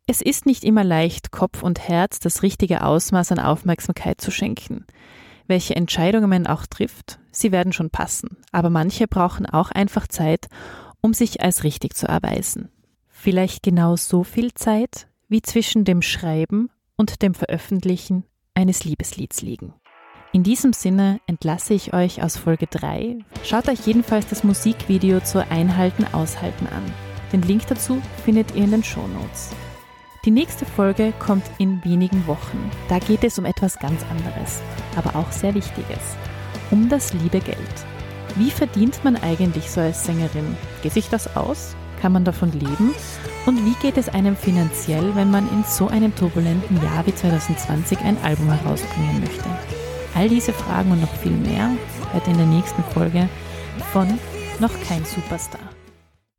Es 0.07 0.23
ist 0.23 0.47
nicht 0.47 0.63
immer 0.63 0.85
leicht, 0.85 1.33
Kopf 1.33 1.65
und 1.65 1.89
Herz 1.89 2.21
das 2.21 2.45
richtige 2.45 2.85
Ausmaß 2.85 3.33
an 3.33 3.41
Aufmerksamkeit 3.41 4.21
zu 4.21 4.31
schenken. 4.31 4.87
Welche 5.49 5.75
Entscheidungen 5.75 6.31
man 6.31 6.47
auch 6.47 6.67
trifft, 6.67 7.19
sie 7.33 7.51
werden 7.51 7.73
schon 7.73 7.91
passen, 7.91 8.37
aber 8.53 8.71
manche 8.71 9.09
brauchen 9.09 9.45
auch 9.45 9.73
einfach 9.73 10.07
Zeit, 10.07 10.47
um 11.01 11.15
sich 11.15 11.41
als 11.41 11.65
richtig 11.65 11.97
zu 11.97 12.07
erweisen. 12.07 12.69
Vielleicht 13.09 13.65
genau 13.65 13.97
so 13.97 14.23
viel 14.23 14.55
Zeit, 14.55 15.09
wie 15.33 15.43
zwischen 15.43 15.85
dem 15.85 16.03
Schreiben 16.03 16.69
und 16.97 17.23
dem 17.23 17.35
Veröffentlichen 17.35 18.25
eines 18.55 18.85
Liebeslieds 18.85 19.41
liegen. 19.41 19.73
In 20.35 20.43
diesem 20.43 20.75
Sinne 20.75 21.21
entlasse 21.27 21.75
ich 21.75 21.95
euch 21.95 22.23
aus 22.23 22.37
Folge 22.37 22.67
3. 22.67 23.19
Schaut 23.43 23.69
euch 23.69 23.87
jedenfalls 23.87 24.27
das 24.27 24.45
Musikvideo 24.45 25.21
zu 25.21 25.45
Einhalten, 25.51 26.05
Aushalten 26.13 26.67
an. 26.67 26.85
Den 27.33 27.43
Link 27.43 27.67
dazu 27.67 28.01
findet 28.25 28.55
ihr 28.55 28.65
in 28.65 28.71
den 28.73 28.85
Shownotes. 28.85 29.51
Die 30.25 30.31
nächste 30.31 30.67
Folge 30.67 31.13
kommt 31.19 31.45
in 31.59 31.83
wenigen 31.83 32.27
Wochen. 32.27 32.71
Da 32.89 32.99
geht 32.99 33.25
es 33.25 33.39
um 33.39 33.47
etwas 33.47 33.79
ganz 33.79 34.03
anderes, 34.11 34.61
aber 34.97 35.17
auch 35.17 35.33
sehr 35.33 35.55
Wichtiges. 35.55 36.17
Um 36.71 36.91
das 36.91 37.13
liebe 37.15 37.41
Geld. 37.41 37.87
Wie 38.37 38.51
verdient 38.51 39.03
man 39.03 39.17
eigentlich 39.17 39.71
so 39.71 39.81
als 39.81 40.05
Sängerin? 40.05 40.57
Geht 40.83 40.93
sich 40.93 41.09
das 41.09 41.37
aus? 41.37 41.75
Kann 42.01 42.13
man 42.13 42.25
davon 42.25 42.53
leben? 42.53 42.95
Und 43.45 43.65
wie 43.67 43.75
geht 43.83 43.97
es 43.97 44.09
einem 44.09 44.37
finanziell, 44.37 45.17
wenn 45.17 45.31
man 45.31 45.49
in 45.51 45.65
so 45.65 45.89
einem 45.89 46.15
turbulenten 46.15 46.77
Jahr 46.83 47.05
wie 47.07 47.15
2020 47.15 47.99
ein 47.99 48.17
Album 48.23 48.49
herausbringen 48.51 49.21
möchte? 49.21 49.49
All 50.15 50.29
diese 50.29 50.53
Fragen 50.53 50.93
und 50.93 51.01
noch 51.01 51.15
viel 51.17 51.33
mehr 51.33 51.71
hört 52.13 52.29
in 52.29 52.37
der 52.37 52.47
nächsten 52.47 52.85
Folge 52.85 53.29
von 53.93 54.07
Noch 54.61 54.73
kein 54.87 55.05
Superstar. 55.05 55.72